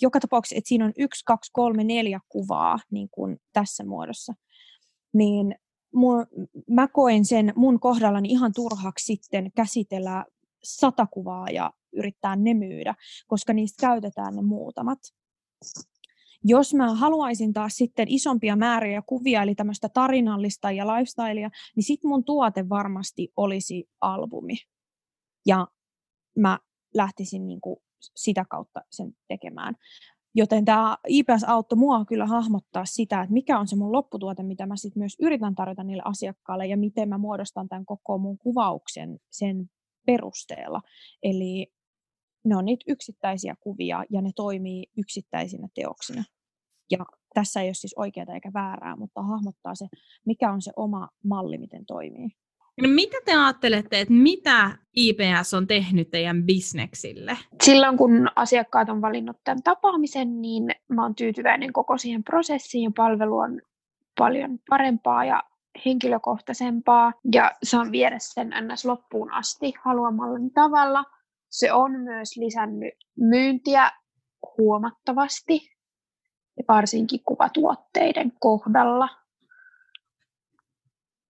[0.00, 4.34] joka tapauksessa, että siinä on yksi, kaksi, kolme, neljä kuvaa niin kuin tässä muodossa.
[5.14, 5.54] Niin
[5.94, 6.26] mun,
[6.70, 10.24] mä koen sen mun kohdallani ihan turhaksi sitten käsitellä
[10.62, 12.94] sata kuvaa ja yrittää ne myydä,
[13.26, 14.98] koska niistä käytetään ne muutamat.
[16.44, 22.08] Jos mä haluaisin taas sitten isompia määriä kuvia, eli tämmöistä tarinallista ja lifestylea, niin sitten
[22.08, 24.56] mun tuote varmasti olisi albumi.
[25.46, 25.66] Ja
[26.38, 26.58] mä
[26.94, 29.74] lähtisin niin kuin sitä kautta sen tekemään.
[30.34, 34.66] Joten tämä IPS auttoi mua kyllä hahmottaa sitä, että mikä on se mun lopputuote, mitä
[34.66, 39.18] mä sitten myös yritän tarjota niille asiakkaille ja miten mä muodostan tämän koko mun kuvauksen
[39.30, 39.70] sen
[40.06, 40.80] perusteella.
[41.22, 41.72] Eli
[42.44, 46.24] ne on niitä yksittäisiä kuvia ja ne toimii yksittäisinä teoksina.
[46.90, 46.98] Ja
[47.34, 49.86] tässä ei ole siis oikeaa eikä väärää, mutta hahmottaa se,
[50.26, 52.28] mikä on se oma malli, miten toimii.
[52.82, 57.36] No mitä te ajattelette, että mitä IPS on tehnyt teidän bisneksille?
[57.62, 62.90] Silloin kun asiakkaat on valinnut tämän tapaamisen, niin mä oon tyytyväinen koko siihen prosessiin ja
[62.96, 63.60] palvelu on
[64.18, 65.42] paljon parempaa ja
[65.86, 68.84] henkilökohtaisempaa ja saan viedä sen ns.
[68.84, 71.04] loppuun asti haluamallani tavalla.
[71.50, 73.90] Se on myös lisännyt myyntiä
[74.58, 75.60] huomattavasti,
[76.68, 79.08] varsinkin kuvatuotteiden kohdalla.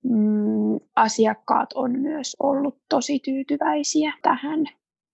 [0.04, 4.66] Mm, asiakkaat on myös ollut tosi tyytyväisiä tähän.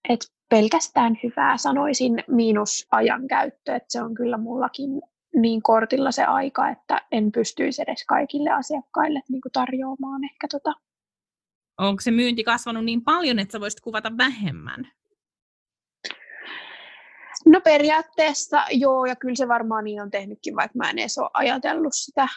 [0.09, 5.03] Et pelkästään hyvää sanoisin miinus ajankäyttö, että se on kyllä mullakin
[5.37, 10.73] niin kortilla se aika, että en pystyisi edes kaikille asiakkaille niin kuin tarjoamaan ehkä tota.
[11.79, 14.89] Onko se myynti kasvanut niin paljon, että sä voisit kuvata vähemmän?
[17.47, 21.31] No periaatteessa joo, ja kyllä se varmaan niin on tehnytkin, vaikka mä en edes ole
[21.35, 22.29] ajatellut sitä.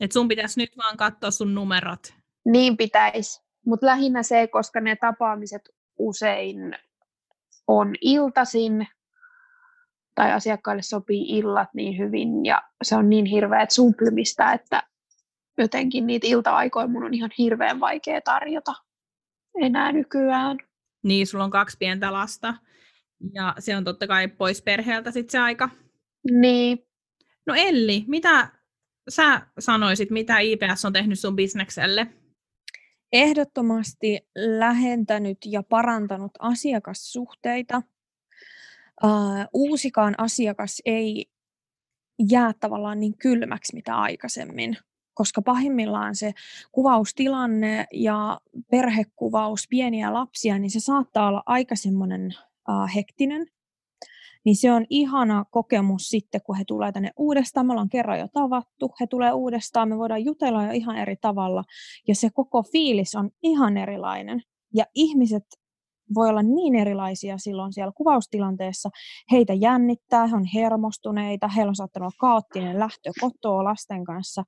[0.00, 2.14] Et sun pitäisi nyt vaan katsoa sun numerot.
[2.44, 5.62] Niin pitäisi, mutta lähinnä se, koska ne tapaamiset
[5.98, 6.78] usein
[7.66, 8.88] on iltasin,
[10.14, 14.82] tai asiakkaille sopii illat niin hyvin, ja se on niin hirveät sumplymista, että
[15.58, 18.74] jotenkin niitä ilta-aikoja mun on ihan hirveän vaikea tarjota
[19.60, 20.58] enää nykyään.
[21.02, 22.54] Niin, sulla on kaksi pientä lasta.
[23.32, 25.68] Ja se on totta kai pois perheeltä sitten se aika.
[26.30, 26.86] Niin.
[27.46, 28.48] No Elli, mitä
[29.08, 32.06] sä sanoisit, mitä IPS on tehnyt sun bisnekselle?
[33.12, 37.82] Ehdottomasti lähentänyt ja parantanut asiakassuhteita.
[39.04, 39.10] Uh,
[39.52, 41.26] uusikaan asiakas ei
[42.30, 44.76] jää tavallaan niin kylmäksi mitä aikaisemmin,
[45.14, 46.32] koska pahimmillaan se
[46.72, 48.40] kuvaustilanne ja
[48.70, 52.34] perhekuvaus, pieniä lapsia, niin se saattaa olla aika semmoinen
[52.70, 53.46] äh, hektinen,
[54.46, 57.66] niin se on ihana kokemus sitten, kun he tulee tänne uudestaan.
[57.66, 61.64] Me ollaan kerran jo tavattu, he tulee uudestaan, me voidaan jutella jo ihan eri tavalla.
[62.08, 64.42] Ja se koko fiilis on ihan erilainen.
[64.74, 65.44] Ja ihmiset
[66.14, 68.90] voi olla niin erilaisia silloin siellä kuvaustilanteessa.
[69.32, 74.44] Heitä jännittää, he on hermostuneita, heillä on saattanut olla kaoottinen lähtö kotoa lasten kanssa.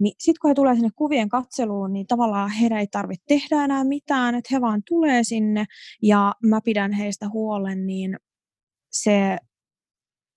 [0.00, 3.84] Niin sitten kun he tulee sinne kuvien katseluun, niin tavallaan heidän ei tarvitse tehdä enää
[3.84, 5.64] mitään, että he vaan tulee sinne
[6.02, 8.16] ja mä pidän heistä huolen, niin
[8.90, 9.38] se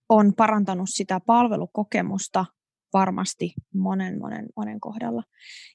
[0.10, 2.46] on parantanut sitä palvelukokemusta
[2.94, 5.24] varmasti monen, monen, monen kohdalla.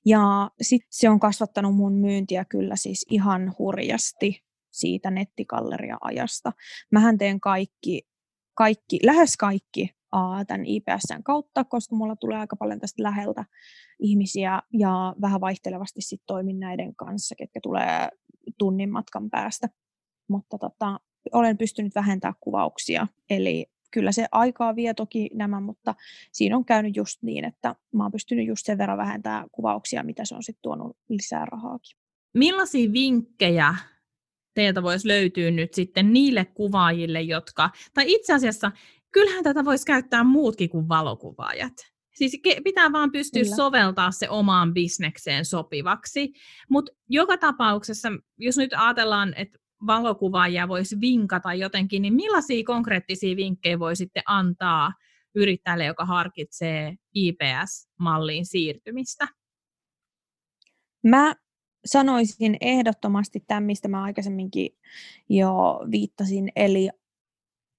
[0.07, 6.53] Ja sit se on kasvattanut mun myyntiä kyllä siis ihan hurjasti siitä nettikalleria-ajasta.
[6.93, 8.03] Mähän teen kaikki,
[8.55, 9.91] kaikki lähes kaikki
[10.47, 13.45] tämän IPSn kautta, koska mulla tulee aika paljon tästä läheltä
[13.99, 18.09] ihmisiä ja vähän vaihtelevasti sit toimin näiden kanssa, ketkä tulee
[18.59, 19.69] tunnin matkan päästä.
[20.29, 21.01] Mutta tota,
[21.33, 25.95] olen pystynyt vähentämään kuvauksia, eli kyllä se aikaa vie toki nämä, mutta
[26.33, 30.25] siinä on käynyt just niin, että mä oon pystynyt just sen verran vähentämään kuvauksia, mitä
[30.25, 31.99] se on sitten tuonut lisää rahaakin.
[32.35, 33.75] Millaisia vinkkejä
[34.55, 38.73] teiltä voisi löytyä nyt sitten niille kuvaajille, jotka, tai itse asiassa
[39.13, 41.73] kyllähän tätä voisi käyttää muutkin kuin valokuvaajat.
[42.15, 43.57] Siis pitää vaan pystyä Kyllä.
[43.57, 46.33] soveltaa se omaan bisnekseen sopivaksi.
[46.71, 48.09] Mutta joka tapauksessa,
[48.39, 54.93] jos nyt ajatellaan, että valokuvaajia voisi vinkata jotenkin, niin millaisia konkreettisia vinkkejä voi sitten antaa
[55.35, 59.29] yrittäjälle, joka harkitsee IPS-malliin siirtymistä?
[61.03, 61.35] Mä
[61.87, 64.71] sanoisin ehdottomasti tämän, mistä mä aikaisemminkin
[65.29, 66.91] jo viittasin, eli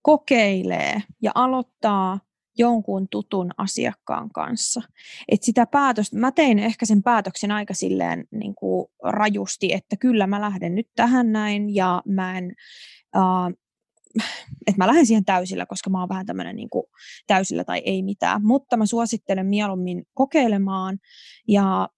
[0.02, 2.20] kokeilee ja aloittaa
[2.58, 4.82] jonkun tutun asiakkaan kanssa.
[5.30, 10.28] Et sitä päätöstä, mä tein ehkä sen päätöksen aika silleen niin kuin rajusti, että kyllä
[10.28, 12.56] mä lähden nyt tähän näin ja mä en,
[13.16, 13.60] uh,
[14.68, 16.70] että mä lähden siihen täysillä, koska mä oon vähän tämmöinen niin
[17.28, 20.97] täysillä tai ei mitään, mutta mä suosittelen mieluummin kokeilemaan
[21.47, 21.89] ja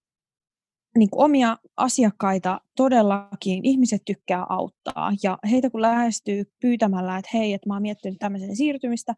[0.98, 5.12] niin kuin omia asiakkaita todellakin ihmiset tykkää auttaa.
[5.22, 9.14] Ja heitä kun lähestyy pyytämällä, että hei, että mä oon miettinyt tämmöisen siirtymistä,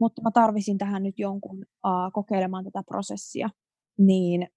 [0.00, 3.50] mutta mä tarvisin tähän nyt jonkun uh, kokeilemaan tätä prosessia,
[3.98, 4.48] niin,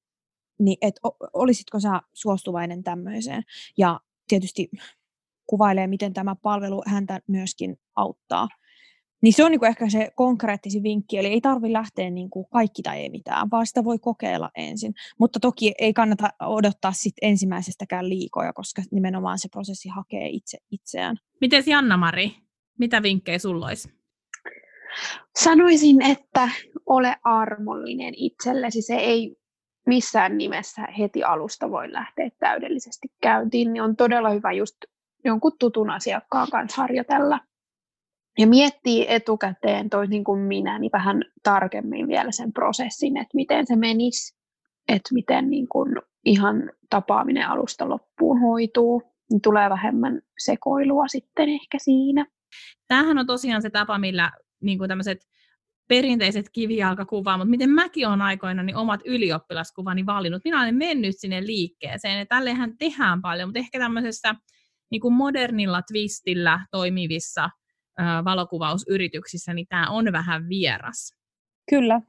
[0.60, 0.96] niin et,
[1.34, 3.44] olisitko sä suostuvainen tämmöiseen?
[3.78, 4.70] Ja tietysti
[5.48, 8.48] kuvailee, miten tämä palvelu häntä myöskin auttaa.
[9.22, 12.82] Niin se on niin ehkä se konkreettisin vinkki, eli ei tarvi lähteä niin kuin kaikki
[12.82, 14.94] tai ei mitään, vaan sitä voi kokeilla ensin.
[15.20, 21.18] Mutta toki ei kannata odottaa sit ensimmäisestäkään liikoja, koska nimenomaan se prosessi hakee itse itseään.
[21.42, 22.32] Miten Janna-Mari,
[22.80, 23.90] mitä vinkkejä sulla olisi?
[25.36, 26.50] Sanoisin, että
[26.86, 28.82] ole armollinen itsellesi.
[28.82, 29.36] Se ei
[29.88, 34.76] missään nimessä heti alusta voi lähteä täydellisesti käyntiin, niin on todella hyvä just
[35.26, 37.40] jonkun tutun asiakkaan kanssa harjoitella
[38.38, 43.68] ja miettii etukäteen toisin niin kuin minä, niin vähän tarkemmin vielä sen prosessin, että miten
[43.68, 44.38] se menisi,
[44.88, 51.78] että miten niin kuin ihan tapaaminen alusta loppuun hoituu, niin tulee vähemmän sekoilua sitten ehkä
[51.82, 52.26] siinä.
[52.88, 55.18] Tämähän on tosiaan se tapa, millä niin kuin tämmöiset
[55.88, 60.42] perinteiset kivijalkakuvat, mutta miten mäkin olen aikoina niin omat ylioppilaskuvani valinnut.
[60.44, 64.36] Minä olen mennyt sinne liikkeeseen ja tällehän tehdään paljon, mutta ehkä tämmöisessä
[64.92, 67.50] niin kuin modernilla twistillä toimivissa
[68.26, 71.14] valokuvausyrityksissä, niin tämä on vähän vieras.
[71.70, 72.02] Kyllä,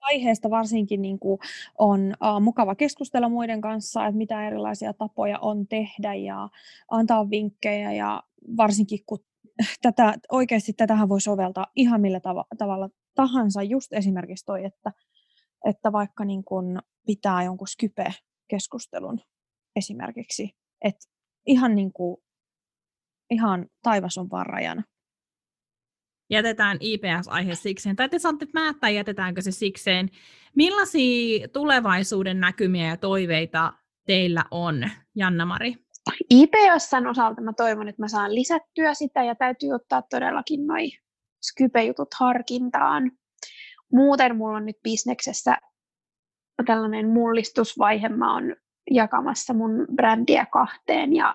[0.00, 1.38] aiheesta varsinkin niin kuin
[1.78, 6.48] on uh, mukava keskustella muiden kanssa, että mitä erilaisia tapoja on tehdä ja
[6.90, 8.22] antaa vinkkejä ja
[8.56, 9.18] varsinkin kun
[9.82, 14.92] tätä, oikeasti tätähän voi soveltaa ihan millä tav- tavalla tahansa, just esimerkiksi toi, että,
[15.64, 19.20] että vaikka niin kuin pitää jonkun Skype-keskustelun
[19.76, 21.06] esimerkiksi, että
[21.46, 22.16] ihan, niin kuin,
[23.30, 24.82] ihan taivas on vaan rajana
[26.30, 30.08] jätetään IPS-aihe sikseen, tai te saatte päättää, jätetäänkö se sikseen.
[30.54, 33.72] Millaisia tulevaisuuden näkymiä ja toiveita
[34.06, 35.74] teillä on, Janna-Mari?
[36.30, 40.90] IPSn osalta mä toivon, että mä saan lisättyä sitä, ja täytyy ottaa todellakin noin
[41.42, 43.12] Skype-jutut harkintaan.
[43.92, 45.56] Muuten mulla on nyt bisneksessä
[46.66, 48.08] tällainen mullistusvaihe.
[48.08, 48.56] Mä oon
[48.90, 51.34] jakamassa mun brändiä kahteen ja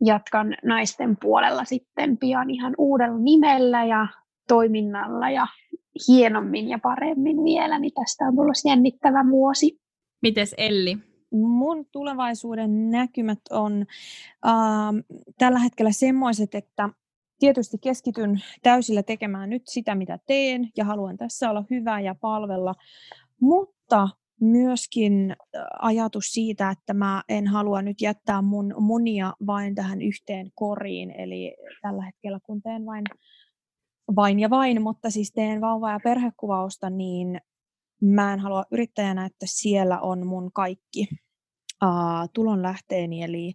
[0.00, 4.06] jatkan naisten puolella sitten pian ihan uudella nimellä ja
[4.48, 5.46] toiminnalla ja
[6.08, 9.80] hienommin ja paremmin vielä, niin tästä on tullut jännittävä vuosi.
[10.22, 10.98] Mites Elli?
[11.32, 13.86] Mun tulevaisuuden näkymät on
[14.46, 14.54] äh,
[15.38, 16.88] tällä hetkellä semmoiset, että
[17.38, 22.74] tietysti keskityn täysillä tekemään nyt sitä, mitä teen, ja haluan tässä olla hyvä ja palvella,
[23.40, 24.08] mutta
[24.44, 25.36] myöskin
[25.78, 31.56] ajatus siitä, että mä en halua nyt jättää mun munia vain tähän yhteen koriin, eli
[31.82, 33.04] tällä hetkellä kun teen vain,
[34.16, 37.40] vain ja vain, mutta siis teen vauva- ja perhekuvausta, niin
[38.02, 41.08] mä en halua yrittäjänä, että siellä on mun kaikki
[41.84, 43.52] uh, tulonlähteeni, eli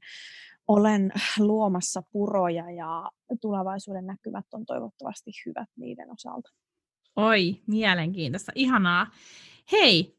[0.68, 3.12] olen luomassa puroja ja
[3.42, 6.50] tulevaisuuden näkymät on toivottavasti hyvät niiden osalta.
[7.16, 9.08] Oi, mielenkiintoista, ihanaa.
[9.72, 10.19] Hei,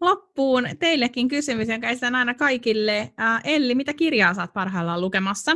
[0.00, 3.12] loppuun teillekin kysymys, jonka esitän aina kaikille.
[3.16, 5.52] Ää, Elli, mitä kirjaa saat parhaillaan lukemassa?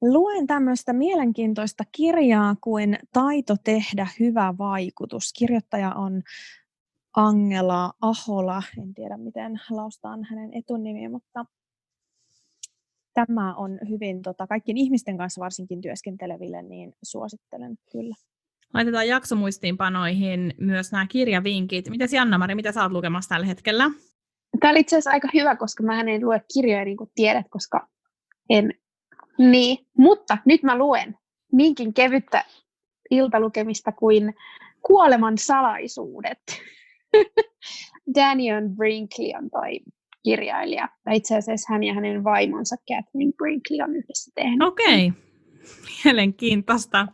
[0.00, 5.32] Luen tämmöistä mielenkiintoista kirjaa kuin Taito tehdä hyvä vaikutus.
[5.38, 6.22] Kirjoittaja on
[7.16, 11.44] Angela Ahola, en tiedä miten laustaan hänen etunimi, mutta
[13.14, 18.14] tämä on hyvin tota, kaikkien ihmisten kanssa varsinkin työskenteleville, niin suosittelen kyllä.
[18.74, 21.90] Laitetaan jaksomuistiinpanoihin myös nämä kirjavinkit.
[21.90, 23.90] Mitäs Janna-Mari, mitä sä oot lukemassa tällä hetkellä?
[24.60, 27.88] Tämä oli itse asiassa aika hyvä, koska mä en lue kirjoja niin kuin tiedät, koska
[28.50, 28.74] en.
[29.38, 31.16] Niin, mutta nyt mä luen
[31.52, 32.44] niinkin kevyttä
[33.10, 34.34] iltalukemista kuin
[34.82, 36.38] Kuoleman salaisuudet.
[38.14, 39.80] Daniel Brinkley on toi
[40.24, 40.88] kirjailija.
[41.12, 44.68] Itse asiassa hän ja hänen vaimonsa Catherine Brinkley on yhdessä tehnyt.
[44.68, 45.06] Okei.
[45.06, 45.31] Okay.
[46.04, 47.06] Mielenkiintoista.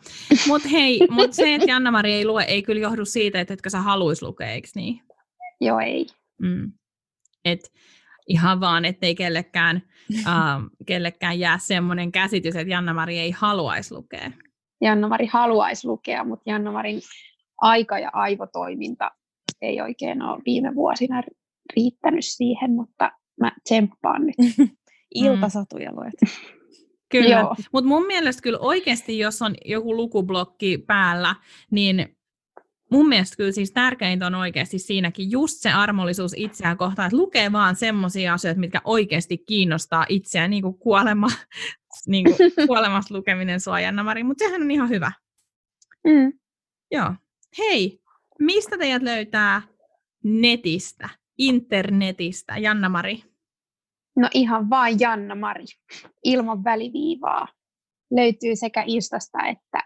[0.46, 3.80] Mutta hei, mut se, että Janna-Mari ei lue, ei kyllä johdu siitä, että etkö sä
[3.80, 5.00] haluaisi lukea, eikö niin?
[5.60, 6.06] Joo, ei.
[6.38, 6.72] Mm.
[7.44, 7.72] Et
[8.28, 9.82] ihan vaan, ettei kellekään,
[10.26, 14.30] ähm, kellekään jää semmoinen käsitys, että Janna-Mari ei haluaisi lukea.
[14.80, 17.00] Janna-Mari haluaisi lukea, mutta Janna-Marin
[17.60, 19.10] aika ja aivotoiminta
[19.62, 21.22] ei oikein ole viime vuosina
[21.76, 24.36] riittänyt siihen, mutta mä tsemppaan nyt.
[25.14, 26.14] Iltasatuja luet.
[27.10, 27.42] Kyllä,
[27.72, 31.34] mutta mun mielestä kyllä oikeasti, jos on joku lukublokki päällä,
[31.70, 32.18] niin
[32.90, 37.52] mun mielestä kyllä siis tärkeintä on oikeasti siinäkin just se armollisuus itseään kohtaan, että lukee
[37.52, 41.28] vaan semmoisia asioita, mitkä oikeasti kiinnostaa itseään, niin kuin kuolema,
[42.06, 42.36] niin kuin
[42.68, 45.12] kuolemasta lukeminen sua, Janna-Mari, mutta sehän on ihan hyvä.
[46.04, 46.32] Mm.
[46.90, 47.14] Joo.
[47.58, 48.00] Hei,
[48.38, 49.62] mistä teidät löytää
[50.24, 53.27] netistä, internetistä, Janna-Mari?
[54.18, 55.64] No ihan vain Janna-Mari,
[56.24, 57.48] ilman väliviivaa.
[58.10, 59.82] Löytyy sekä Instasta että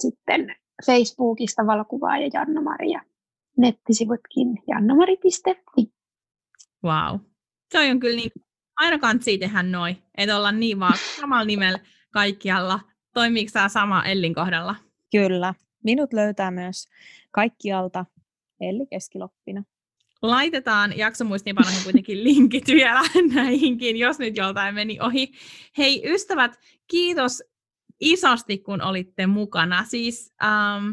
[0.00, 0.56] sitten
[0.86, 3.00] Facebookista valokuvaa ja Janna-Mari ja
[3.56, 5.92] nettisivutkin jannamari.fi.
[6.84, 7.20] Wow.
[7.72, 8.30] Se on kyllä niin,
[8.76, 11.78] aina kantsii tehdä noin, että olla niin vaan samalla nimellä
[12.12, 12.80] kaikkialla.
[13.14, 14.74] Toimiiko tämä sama Ellin kohdalla?
[15.10, 15.54] Kyllä.
[15.84, 16.88] Minut löytää myös
[17.30, 18.04] kaikkialta
[18.60, 19.64] Elli Keskiloppina.
[20.22, 23.00] Laitetaan jaksomuistiinpanoihin kuitenkin linkit vielä
[23.34, 25.32] näihinkin, jos nyt joltain meni ohi.
[25.78, 27.42] Hei ystävät, kiitos
[28.00, 29.84] isosti, kun olitte mukana.
[29.84, 30.90] Siis ähm,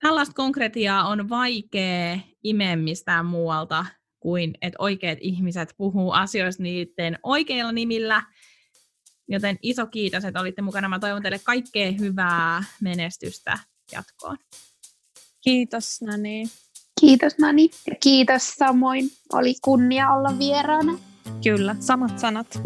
[0.00, 3.86] tällaista konkretiaa on vaikea imeä mistään muualta
[4.20, 8.22] kuin, että oikeat ihmiset puhuu asioista niiden oikeilla nimillä.
[9.28, 10.88] Joten iso kiitos, että olitte mukana.
[10.88, 13.58] Mä toivon teille kaikkea hyvää menestystä
[13.92, 14.38] jatkoon.
[15.40, 16.44] Kiitos Nani.
[17.00, 19.10] Kiitos Nani ja kiitos samoin.
[19.32, 20.98] Oli kunnia olla vieraana.
[21.44, 22.60] Kyllä, samat sanat.